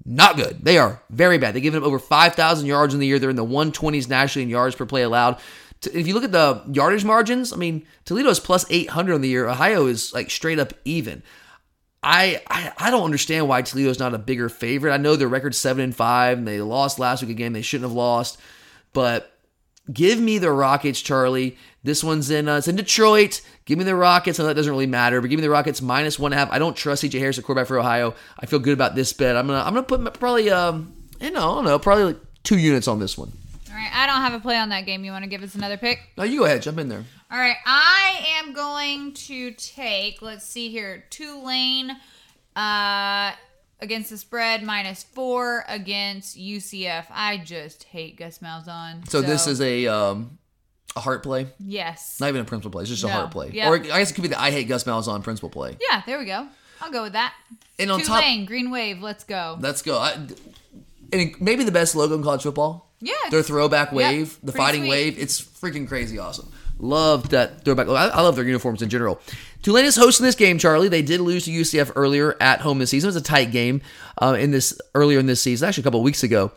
[0.05, 0.59] not good.
[0.62, 1.55] They are very bad.
[1.55, 3.18] They give up over 5,000 yards in the year.
[3.18, 5.39] They're in the 120s nationally in yards per play allowed.
[5.82, 9.28] If you look at the yardage margins, I mean, Toledo is plus 800 on the
[9.28, 9.49] year.
[9.49, 11.22] Ohio is like straight up even.
[12.05, 14.93] I, I I don't understand why Toledo's not a bigger favorite.
[14.93, 17.55] I know their record's seven and five, and they lost last week again.
[17.55, 18.39] They shouldn't have lost,
[18.93, 19.33] but
[19.91, 21.57] give me the Rockets, Charlie.
[21.83, 23.41] This one's in uh, it's in Detroit.
[23.65, 24.39] Give me the Rockets.
[24.39, 26.51] I know that doesn't really matter, but give me the Rockets minus one a half.
[26.51, 28.15] I don't trust CJ Harris, at quarterback for Ohio.
[28.39, 29.37] I feel good about this bet.
[29.37, 32.59] I'm gonna I'm gonna put probably um you know I don't know probably like two
[32.59, 33.33] units on this one.
[33.85, 34.03] Right.
[34.03, 35.05] I don't have a play on that game.
[35.05, 36.01] You want to give us another pick?
[36.16, 37.05] No, you go ahead, jump in there.
[37.30, 37.57] All right.
[37.66, 41.97] I am going to take, let's see here, Tulane
[42.57, 43.32] uh,
[43.80, 47.07] against the spread, minus four against UCF.
[47.11, 49.09] I just hate Gus Malzahn.
[49.09, 50.39] So, this is a um
[50.97, 52.18] a heart play, Yes.
[52.20, 52.82] not even a principal play.
[52.82, 53.68] It's just a heart play, Yeah.
[53.68, 55.76] or I guess it could be the I hate Gus Malzahn principal play.
[55.91, 56.47] Yeah, there we go.
[56.80, 57.35] I'll go with that.
[57.80, 59.57] And on top- Tulane, Green Wave, let's go.
[59.61, 59.99] Let's go.
[59.99, 60.12] I,
[61.12, 62.93] and maybe the best logo in college football.
[63.05, 64.91] Yeah, Their throwback wave, the fighting sweet.
[64.91, 65.19] wave.
[65.19, 66.51] It's freaking crazy awesome.
[66.79, 67.87] Loved that throwback.
[67.89, 69.21] I, I love their uniforms in general.
[69.63, 70.89] Tulane is hosting this game, Charlie.
[70.89, 73.07] They did lose to UCF earlier at home this season.
[73.09, 73.81] It was a tight game
[74.21, 76.51] uh, in this earlier in this season, actually a couple weeks ago.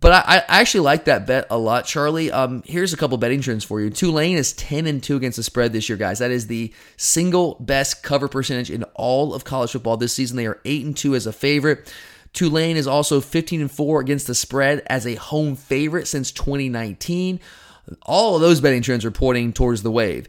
[0.00, 2.32] But I, I actually like that bet a lot, Charlie.
[2.32, 3.90] Um, here's a couple betting trends for you.
[3.90, 6.18] Tulane is 10 and 2 against the spread this year, guys.
[6.20, 10.38] That is the single best cover percentage in all of college football this season.
[10.38, 11.92] They are 8 and 2 as a favorite.
[12.32, 17.40] Tulane is also 15 and 4 against the spread as a home favorite since 2019.
[18.02, 20.28] All of those betting trends are pointing towards the wave.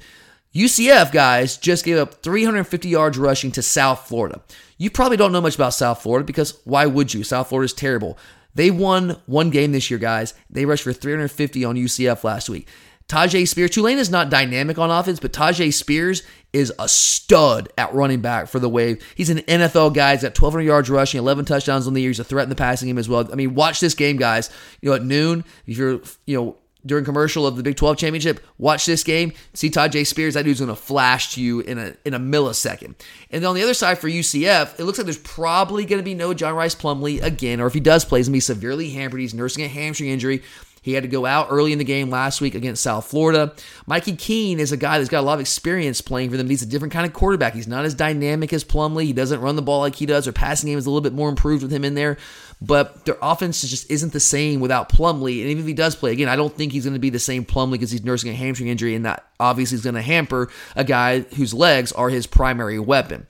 [0.54, 4.42] UCF guys just gave up 350 yards rushing to South Florida.
[4.78, 7.24] You probably don't know much about South Florida because why would you?
[7.24, 8.18] South Florida is terrible.
[8.54, 10.34] They won one game this year, guys.
[10.50, 12.68] They rushed for 350 on UCF last week.
[13.14, 17.94] Tyjae Spears, Tulane is not dynamic on offense, but Tyjae Spears is a stud at
[17.94, 19.06] running back for the Wave.
[19.14, 20.14] He's an NFL guy.
[20.14, 22.10] He's got 1,200 yards rushing, 11 touchdowns on the year.
[22.10, 23.32] He's a threat in the passing game as well.
[23.32, 24.50] I mean, watch this game, guys.
[24.82, 28.44] You know, at noon, if you're, you know, during commercial of the Big 12 championship,
[28.58, 29.32] watch this game.
[29.54, 30.34] See Tyjae Spears.
[30.34, 32.96] That dude's going to flash to you in a in a millisecond.
[33.30, 36.04] And then on the other side for UCF, it looks like there's probably going to
[36.04, 38.42] be no John Rhys Plumlee again, or if he does play, he's going to be
[38.42, 39.20] severely hampered.
[39.20, 40.42] He's nursing a hamstring injury.
[40.84, 43.56] He had to go out early in the game last week against South Florida.
[43.88, 46.50] Mikey Keene is a guy that's got a lot of experience playing for them.
[46.50, 47.54] He's a different kind of quarterback.
[47.54, 49.06] He's not as dynamic as Plumlee.
[49.06, 50.26] He doesn't run the ball like he does.
[50.26, 52.18] Their passing game is a little bit more improved with him in there,
[52.62, 55.40] but their offense just isn't the same without Plumlee.
[55.42, 57.18] And even if he does play again, I don't think he's going to be the
[57.18, 60.50] same Plumlee because he's nursing a hamstring injury, and that obviously is going to hamper
[60.76, 63.26] a guy whose legs are his primary weapon.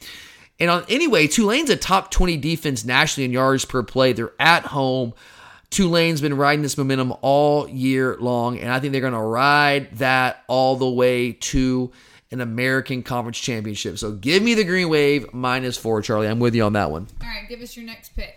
[0.60, 4.14] And on anyway, Tulane's a top 20 defense nationally in yards per play.
[4.14, 5.14] They're at home.
[5.74, 9.98] Tulane's been riding this momentum all year long, and I think they're going to ride
[9.98, 11.92] that all the way to
[12.30, 13.98] an American Conference Championship.
[13.98, 16.28] So give me the Green Wave minus four, Charlie.
[16.28, 17.08] I'm with you on that one.
[17.24, 18.36] All right, give us your next pick.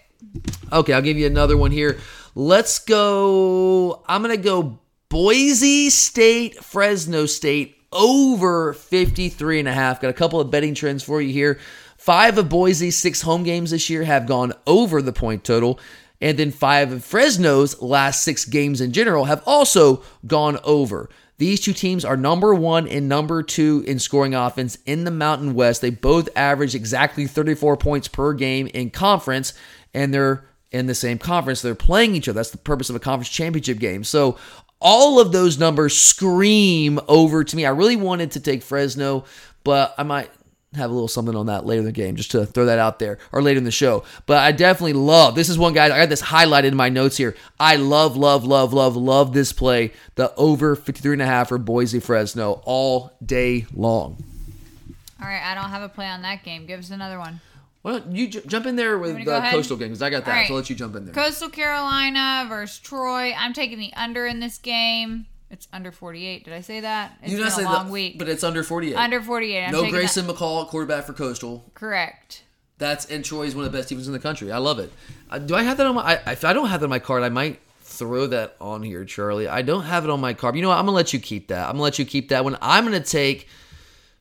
[0.72, 1.98] Okay, I'll give you another one here.
[2.34, 4.02] Let's go.
[4.08, 4.78] I'm going to go
[5.10, 10.00] Boise State, Fresno State over 53 and a half.
[10.00, 11.58] Got a couple of betting trends for you here.
[11.98, 15.78] Five of Boise's six home games this year have gone over the point total.
[16.20, 21.10] And then five of Fresno's last six games in general have also gone over.
[21.38, 25.54] These two teams are number one and number two in scoring offense in the Mountain
[25.54, 25.82] West.
[25.82, 29.52] They both average exactly 34 points per game in conference,
[29.92, 31.60] and they're in the same conference.
[31.60, 32.36] They're playing each other.
[32.36, 34.02] That's the purpose of a conference championship game.
[34.02, 34.38] So
[34.80, 37.66] all of those numbers scream over to me.
[37.66, 39.24] I really wanted to take Fresno,
[39.62, 40.30] but I might
[40.76, 42.98] have a little something on that later in the game, just to throw that out
[42.98, 44.04] there, or later in the show.
[44.26, 45.86] But I definitely love this is one guy.
[45.86, 47.36] I got this highlighted in my notes here.
[47.58, 49.92] I love, love, love, love, love this play.
[50.14, 54.22] The over 53 and a half for Boise Fresno all day long.
[55.20, 56.66] All right, I don't have a play on that game.
[56.66, 57.40] Give us another one.
[57.82, 60.32] Well, you j- jump in there with the coastal game because I got that.
[60.32, 60.48] Right.
[60.48, 61.14] So I'll let you jump in there.
[61.14, 63.32] Coastal Carolina versus Troy.
[63.32, 65.26] I'm taking the under in this game.
[65.50, 66.44] It's under 48.
[66.44, 67.18] Did I say that?
[67.22, 68.18] It's You been not a say long that, week.
[68.18, 68.96] but it's under 48.
[68.96, 69.64] under 48.
[69.66, 71.70] I'm no taking that- Grayson McCall, quarterback for Coastal.
[71.74, 72.42] Correct.
[72.78, 74.50] That's and Troy is one of the best teams in the country.
[74.52, 74.92] I love it.
[75.30, 76.02] Uh, do I have that on my?
[76.26, 79.04] I, if I don't have that on my card, I might throw that on here,
[79.06, 79.48] Charlie.
[79.48, 80.56] I don't have it on my card.
[80.56, 80.78] You know what?
[80.78, 81.66] I'm gonna let you keep that.
[81.68, 82.58] I'm gonna let you keep that one.
[82.60, 83.48] I'm gonna take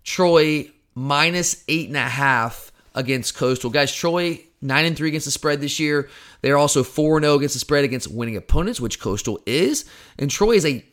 [0.04, 3.70] Troy minus eight and a half against Coastal.
[3.70, 6.10] Guys, Troy nine and three against the spread this year.
[6.42, 9.86] They're also four and zero against the spread against winning opponents, which Coastal is.
[10.18, 10.86] And Troy is a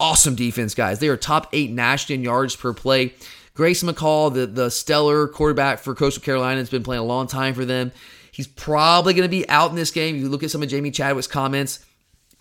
[0.00, 0.98] awesome defense, guys.
[0.98, 3.14] They are top eight nationally in yards per play.
[3.54, 7.54] Grayson McCall, the, the stellar quarterback for Coastal Carolina, has been playing a long time
[7.54, 7.92] for them.
[8.32, 10.16] He's probably going to be out in this game.
[10.16, 11.84] If you look at some of Jamey Chadwell's comments,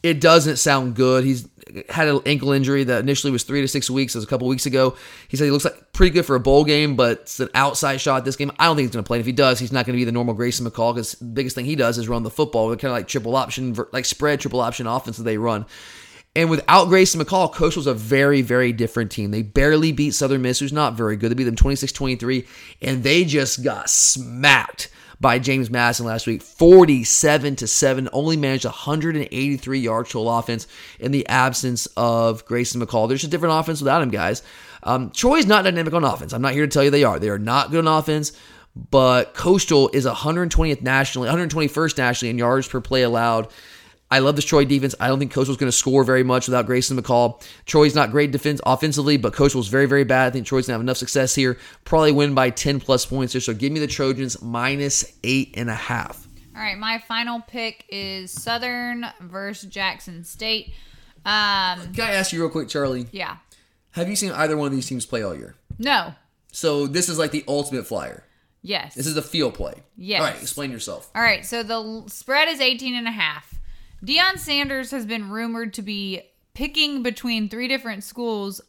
[0.02, 1.26] it doesn't sound good.
[1.26, 1.48] He's
[1.90, 4.16] had an ankle injury that initially was three to six weeks.
[4.16, 4.96] It was a couple weeks ago.
[5.28, 7.98] He said he looks like pretty good for a bowl game, but it's an outside
[7.98, 8.52] shot this game.
[8.58, 9.18] I don't think he's going to play.
[9.18, 11.26] And if he does, he's not going to be the normal Grayson McCall because the
[11.26, 12.70] biggest thing he does is run the football.
[12.70, 15.66] They're kind of like triple option, like spread triple option offense that they run.
[16.36, 19.32] And without Grayson McCall, Coastal's a very, very different team.
[19.32, 21.32] They barely beat Southern Miss, who's not very good.
[21.32, 22.48] They beat them 26 23,
[22.82, 28.10] and they just got smacked by James Madison last week 47 to 7.
[28.14, 30.68] Only managed 183 yards total offense
[31.00, 33.08] in the absence of Grayson McCall.
[33.08, 34.44] There's a different offense without him, guys.
[34.84, 36.32] Um, Troy's not dynamic on offense.
[36.32, 37.20] I'm not here to tell you they are.
[37.20, 38.34] They are not good on offense
[38.90, 43.48] but Coastal is 120th nationally, 121st nationally in yards per play allowed.
[44.12, 44.96] I love this Troy defense.
[45.00, 47.44] I don't think Coastal's going to score very much without Grayson McCall.
[47.66, 50.28] Troy's not great defense offensively, but Coastal's very, very bad.
[50.28, 51.58] I think Troy's going to have enough success here.
[51.86, 53.42] Probably win by 10 plus points here.
[53.42, 56.28] So give me the Trojans minus eight and a half.
[56.56, 60.74] All right, my final pick is Southern versus Jackson State.
[61.26, 63.08] Um, Can I ask you real quick, Charlie?
[63.12, 63.38] yeah.
[63.92, 65.56] Have you seen either one of these teams play all year?
[65.78, 66.14] No.
[66.52, 68.24] So this is like the ultimate flyer.
[68.62, 68.96] Yes.
[68.96, 69.74] This is a field play.
[69.98, 70.22] Yes.
[70.22, 71.10] All right, explain yourself.
[71.16, 73.59] All right, so the spread is 18 and a half.
[74.06, 76.22] Deion Sanders has been rumored to be
[76.54, 78.62] picking between three different schools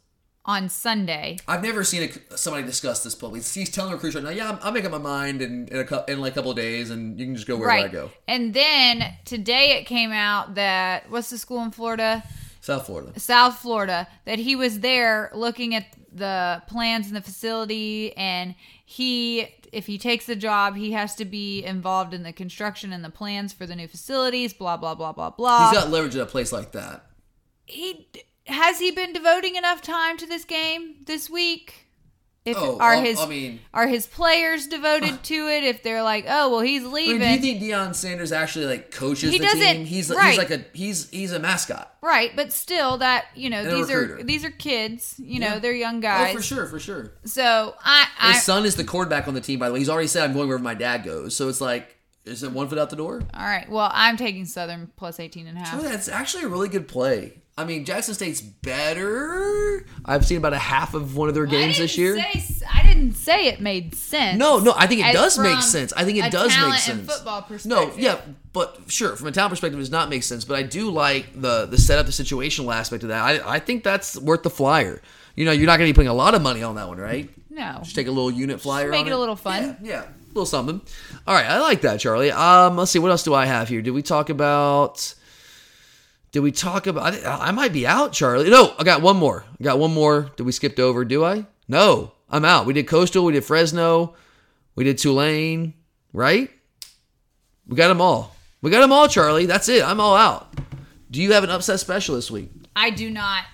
[0.45, 1.37] on Sunday.
[1.47, 3.41] I've never seen a, somebody discuss this publicly.
[3.61, 6.05] He's telling recruits right now, yeah, I'm, I'll make up my mind in, in, a,
[6.09, 8.11] in like a couple of days, and you can just go wherever I go.
[8.27, 12.25] And then today it came out that what's the school in Florida?
[12.71, 13.21] South Florida.
[13.21, 18.55] South Florida that he was there looking at the plans and the facility and
[18.85, 23.05] he if he takes the job he has to be involved in the construction and
[23.05, 26.23] the plans for the new facilities blah blah blah blah blah He's got leverage at
[26.23, 27.07] a place like that.
[27.67, 28.09] he
[28.47, 31.87] has he been devoting enough time to this game this week
[32.47, 36.03] if Oh, are um, his I mean- are his players devoted to it if they're
[36.03, 39.31] like oh well he's I mean, leaving do you think Deion Sanders actually like coaches
[39.33, 39.85] He the doesn't- team?
[39.85, 40.31] He's right.
[40.31, 41.95] he's like a he's he's a mascot.
[42.03, 45.59] right but still that you know And these are these are kids you know Yeah.
[45.59, 47.13] they're young guys Oh, for sure, for sure.
[47.25, 49.59] so i i His son is the quarterback on the team.
[49.59, 51.37] By the way, he's already said I'm going wherever my dad goes.
[51.37, 53.23] So it's like, is it one foot out the door?
[53.35, 53.69] All right.
[53.69, 55.79] Well, I'm taking Southern plus 18 and a half.
[55.79, 57.43] Oh, that's actually a really good play.
[57.61, 59.85] I mean, Jackson State's better.
[60.05, 62.17] I've seen about a half of one of their games this year.
[62.19, 62.43] I
[62.73, 64.39] I didn't say it made sense.
[64.39, 65.93] No, no, I think it does make sense.
[65.93, 67.13] I think it does make sense.
[67.13, 68.21] football No, yeah,
[68.55, 70.45] but sure, from a talent perspective, it does not make sense.
[70.45, 73.23] But I do like the the setup, the situational aspect of that.
[73.23, 75.03] I, I think that's worth the flyer.
[75.37, 76.99] You know, you're not going to be putting a lot of money on that one,
[76.99, 77.29] right?
[77.51, 77.81] No.
[77.83, 78.91] Just take a little unit flyer.
[78.91, 79.77] make on it a little fun.
[79.83, 80.81] Yeah, yeah, a little something.
[81.27, 82.31] All right, I like that, Charlie.
[82.33, 83.83] Um, let's see, what else do I have here?
[83.83, 85.15] Did we talk about?
[86.33, 87.15] Did we talk about?
[87.15, 88.51] I, I might be out, Charlie.
[88.51, 89.45] No, I got one more.
[89.61, 90.31] I got one more.
[90.37, 91.05] Did we skipped over?
[91.05, 91.47] Do I?
[91.67, 92.67] No, I'm out.
[92.67, 93.25] We did Coastal.
[93.25, 94.15] We did Fresno.
[94.77, 95.75] We did Tulane.
[96.13, 96.51] Right?
[97.67, 98.35] We got them all.
[98.63, 99.47] We got them all, Charlie.
[99.47, 99.83] That's it.
[99.83, 100.55] I'm all out.
[101.11, 102.51] Do you have an upset special this week?
[102.77, 103.45] I do not.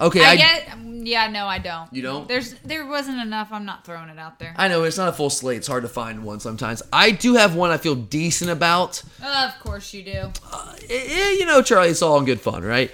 [0.00, 0.78] Okay, I, I, get.
[1.06, 1.92] Yeah, no, I don't.
[1.92, 2.28] You don't?
[2.28, 3.48] There's there wasn't enough.
[3.52, 4.54] I'm not throwing it out there.
[4.56, 5.58] I know it's not a full slate.
[5.58, 6.82] It's hard to find one sometimes.
[6.92, 9.02] I do have one I feel decent about.
[9.22, 10.32] of course you do.
[10.88, 12.90] Eh, you know, Charlie, it's all in good fun, right?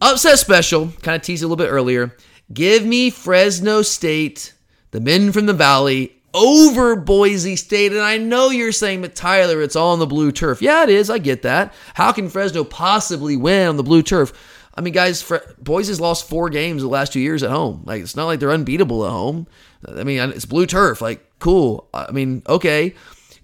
[0.00, 2.16] Upset special, kind of teased a little bit earlier.
[2.52, 4.54] Give me Fresno State,
[4.90, 7.92] the men from the Valley, over Boise State.
[7.92, 10.62] And I know you're saying, but Tyler, it's all on the blue turf.
[10.62, 11.10] Yeah, it is.
[11.10, 11.74] I get that.
[11.94, 14.32] How can Fresno possibly win on the blue turf?
[14.74, 17.82] I mean, guys, Fre- Boise's lost four games the last two years at home.
[17.84, 19.46] Like, it's not like they're unbeatable at home.
[19.86, 21.00] I mean, it's blue turf.
[21.00, 21.88] Like, cool.
[21.92, 22.94] I mean, okay.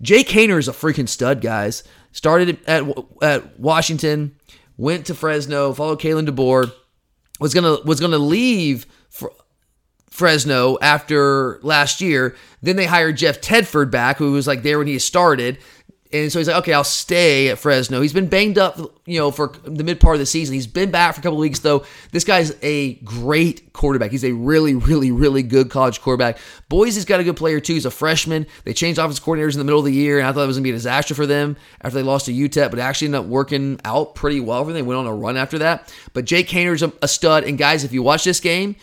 [0.00, 1.82] Jake Haener is a freaking stud, guys.
[2.12, 2.84] Started at
[3.22, 4.36] at Washington,
[4.76, 6.72] went to Fresno, followed Kalen DeBoer,
[7.40, 9.26] was gonna was gonna leave Fr-
[10.10, 12.34] Fresno after last year.
[12.62, 15.58] Then they hired Jeff Tedford back, who was like there when he started.
[16.12, 18.00] And so he's like, okay, I'll stay at Fresno.
[18.00, 20.54] He's been banged up, you know, for the mid part of the season.
[20.54, 21.84] He's been back for a couple weeks though.
[22.12, 24.10] This guy's a great quarterback.
[24.10, 26.38] He's a really, really, really good college quarterback.
[26.68, 27.74] Boise's got a good player too.
[27.74, 28.46] He's a freshman.
[28.64, 30.56] They changed offensive coordinators in the middle of the year, and I thought it was
[30.56, 33.20] gonna be a disaster for them after they lost to UTEP, but it actually ended
[33.22, 34.74] up working out pretty well for them.
[34.74, 35.92] They went on a run after that.
[36.12, 37.44] But Jake Haener's a, a stud.
[37.44, 38.76] And guys, if you watch this game,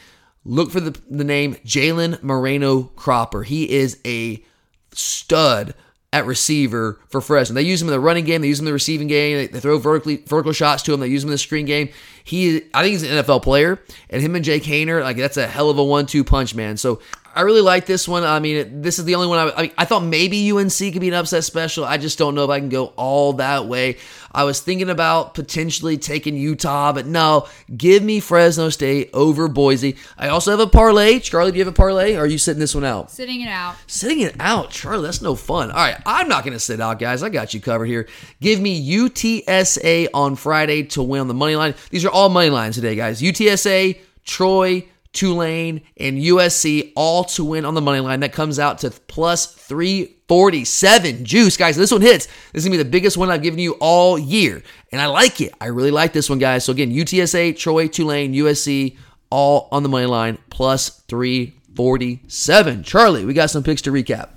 [0.45, 3.43] look for the, the name Jalen Moreno Cropper.
[3.43, 4.43] He is a
[4.91, 5.73] stud
[6.13, 7.55] at receiver for Fresno.
[7.55, 8.41] They use him in the running game.
[8.41, 9.35] They use him in the receiving game.
[9.35, 10.99] They, they throw vertically vertical shots to him.
[10.99, 11.89] They use him in the screen game.
[12.23, 15.47] He, I think he's an NFL player, and him and Jake Haener, like that's a
[15.47, 16.77] hell of a one-two punch, man.
[16.77, 17.01] So
[17.35, 18.23] I really like this one.
[18.23, 21.01] I mean, this is the only one I, I, mean, I thought maybe UNC could
[21.01, 21.83] be an upset special.
[21.83, 23.97] I just don't know if I can go all that way.
[24.31, 29.95] I was thinking about potentially taking Utah, but no, give me Fresno State over Boise.
[30.17, 31.19] I also have a parlay.
[31.19, 32.15] Charlie, do you have a parlay?
[32.15, 33.09] Or are you sitting this one out?
[33.11, 33.75] Sitting it out.
[33.87, 35.71] Sitting it out, Charlie, that's no fun.
[35.71, 37.23] All right, I'm not going to sit out, guys.
[37.23, 38.07] I got you covered here.
[38.41, 41.73] Give me UTSA on Friday to win on the money line.
[41.89, 43.21] These are all money lines today, guys.
[43.21, 48.21] UTSA, Troy, Tulane, and USC all to win on the money line.
[48.21, 51.75] That comes out to plus 347 juice, guys.
[51.75, 52.25] This one hits.
[52.25, 54.63] This is going to be the biggest one I've given you all year.
[54.91, 55.53] And I like it.
[55.61, 56.65] I really like this one, guys.
[56.65, 58.97] So again, UTSA, Troy, Tulane, USC,
[59.29, 62.83] all on the money line, plus 347.
[62.83, 64.29] Charlie, we got some picks to recap.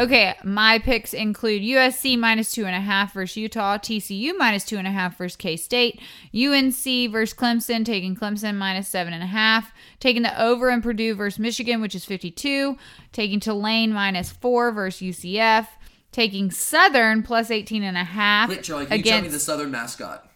[0.00, 4.78] Okay, my picks include USC minus two and a half versus Utah, TCU minus two
[4.78, 6.00] and a half versus K State,
[6.34, 11.14] UNC versus Clemson, taking Clemson minus seven and a half, taking the over in Purdue
[11.14, 12.78] versus Michigan, which is 52,
[13.12, 15.66] taking Tulane minus four versus UCF,
[16.12, 18.48] taking Southern plus 18 and a half
[18.86, 20.26] against, you tell me the Southern mascot?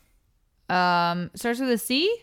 [0.69, 2.15] um, starts with a C?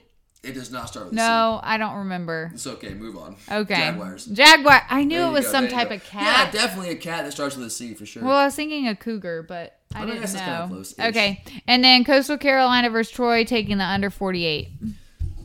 [0.44, 2.50] It does not start with No, I don't remember.
[2.54, 3.36] It's okay, move on.
[3.52, 3.76] Okay.
[3.76, 4.26] Jaguars.
[4.26, 4.82] Jaguar.
[4.90, 5.96] I knew There it you was go, some there you type go.
[5.96, 6.52] of cat.
[6.56, 8.24] Yeah, definitely a cat that starts with a C for sure.
[8.24, 10.68] Well, I was thinking a cougar, but I Oh, didn't yes, that's kinda know.
[10.68, 11.06] close-ish.
[11.06, 14.70] Okay, and then Coastal Carolina versus Troy taking the under 48.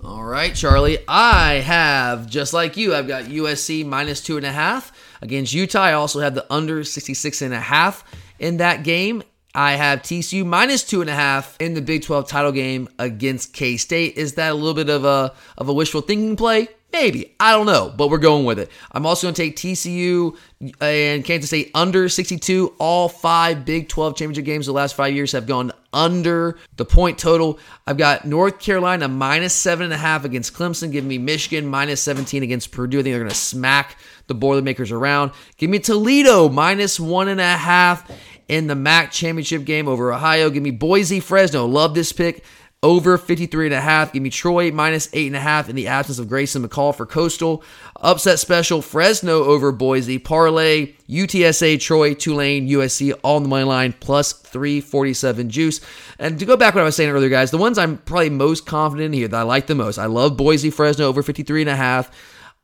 [0.02, 0.98] All right, Charlie.
[1.08, 5.80] I have, just like you, I've got USC minus two and a half against Utah.
[5.82, 8.02] I also have the under 66 and a half
[8.38, 9.22] in that game.
[9.56, 13.54] I have TCU minus two and a half in the Big 12 title game against
[13.54, 14.18] K State.
[14.18, 16.68] Is that a little bit of a of a wishful thinking play?
[16.92, 17.34] Maybe.
[17.40, 18.70] I don't know, but we're going with it.
[18.92, 20.36] I'm also going to take TCU
[20.80, 22.74] and Kansas State under 62.
[22.78, 27.18] All five Big 12 championship games the last five years have gone under the point
[27.18, 27.58] total.
[27.86, 32.02] I've got North Carolina minus seven and a half against Clemson, giving me Michigan minus
[32.02, 33.00] 17 against Purdue.
[33.00, 33.96] I think they're going to smack
[34.26, 35.32] the Boilermakers around.
[35.56, 38.10] Give me Toledo minus one and a half
[38.48, 40.50] in the MAC championship game over Ohio.
[40.50, 41.66] Give me Boise, Fresno.
[41.66, 42.44] Love this pick.
[42.82, 44.12] Over 53 and a half.
[44.12, 47.06] Give me Troy minus eight and a half in the absence of Grayson McCall for
[47.06, 47.64] Coastal.
[47.96, 50.18] Upset special Fresno over Boise.
[50.18, 55.80] Parlay UTSA, Troy, Tulane, USC all on the money line plus 347 juice.
[56.18, 58.66] And to go back what I was saying earlier, guys, the ones I'm probably most
[58.66, 59.98] confident in here that I like the most.
[59.98, 62.10] I love Boise, Fresno over 53 and a half.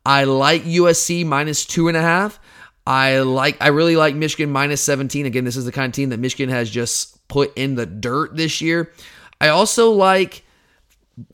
[0.05, 2.39] I like USC minus two and a half.
[2.87, 5.27] I like I really like Michigan minus 17.
[5.27, 8.37] Again, this is the kind of team that Michigan has just put in the dirt
[8.37, 8.93] this year.
[9.41, 10.45] I also like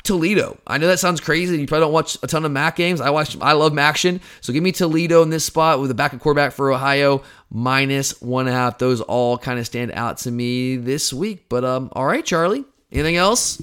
[0.03, 0.59] Toledo.
[0.66, 1.59] I know that sounds crazy.
[1.59, 3.01] You probably don't watch a ton of MAC games.
[3.01, 3.36] I watch.
[3.40, 4.20] I love action.
[4.40, 8.46] So give me Toledo in this spot with a backup quarterback for Ohio minus one
[8.46, 8.78] and a half.
[8.78, 11.49] Those all kind of stand out to me this week.
[11.49, 12.64] But um, all right, Charlie.
[12.90, 13.62] Anything else?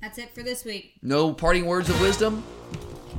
[0.00, 0.92] That's it for this week.
[1.02, 2.44] No parting words of wisdom.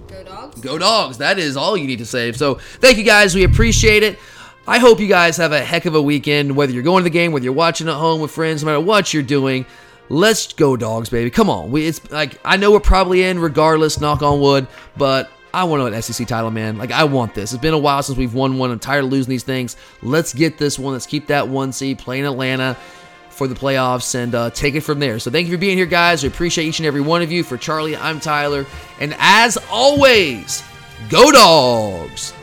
[0.07, 0.61] Go dogs.
[0.61, 1.17] Go dogs.
[1.17, 2.31] That is all you need to say.
[2.33, 3.35] So thank you guys.
[3.35, 4.19] We appreciate it.
[4.67, 7.13] I hope you guys have a heck of a weekend, whether you're going to the
[7.13, 9.65] game, whether you're watching at home with friends, no matter what you're doing.
[10.09, 11.29] Let's go dogs, baby.
[11.29, 11.71] Come on.
[11.71, 15.93] We it's like I know we're probably in regardless, knock on wood, but I want
[15.93, 16.77] an SEC title, man.
[16.77, 17.53] Like I want this.
[17.53, 18.71] It's been a while since we've won one.
[18.71, 19.77] I'm tired of losing these things.
[20.01, 20.93] Let's get this one.
[20.93, 22.77] Let's keep that one seed playing Atlanta
[23.35, 25.19] for the playoffs and uh, take it from there.
[25.19, 26.23] So thank you for being here, guys.
[26.23, 27.43] We appreciate each and every one of you.
[27.43, 28.65] For Charlie, I'm Tyler.
[28.99, 30.63] And as always,
[31.09, 32.33] go dogs!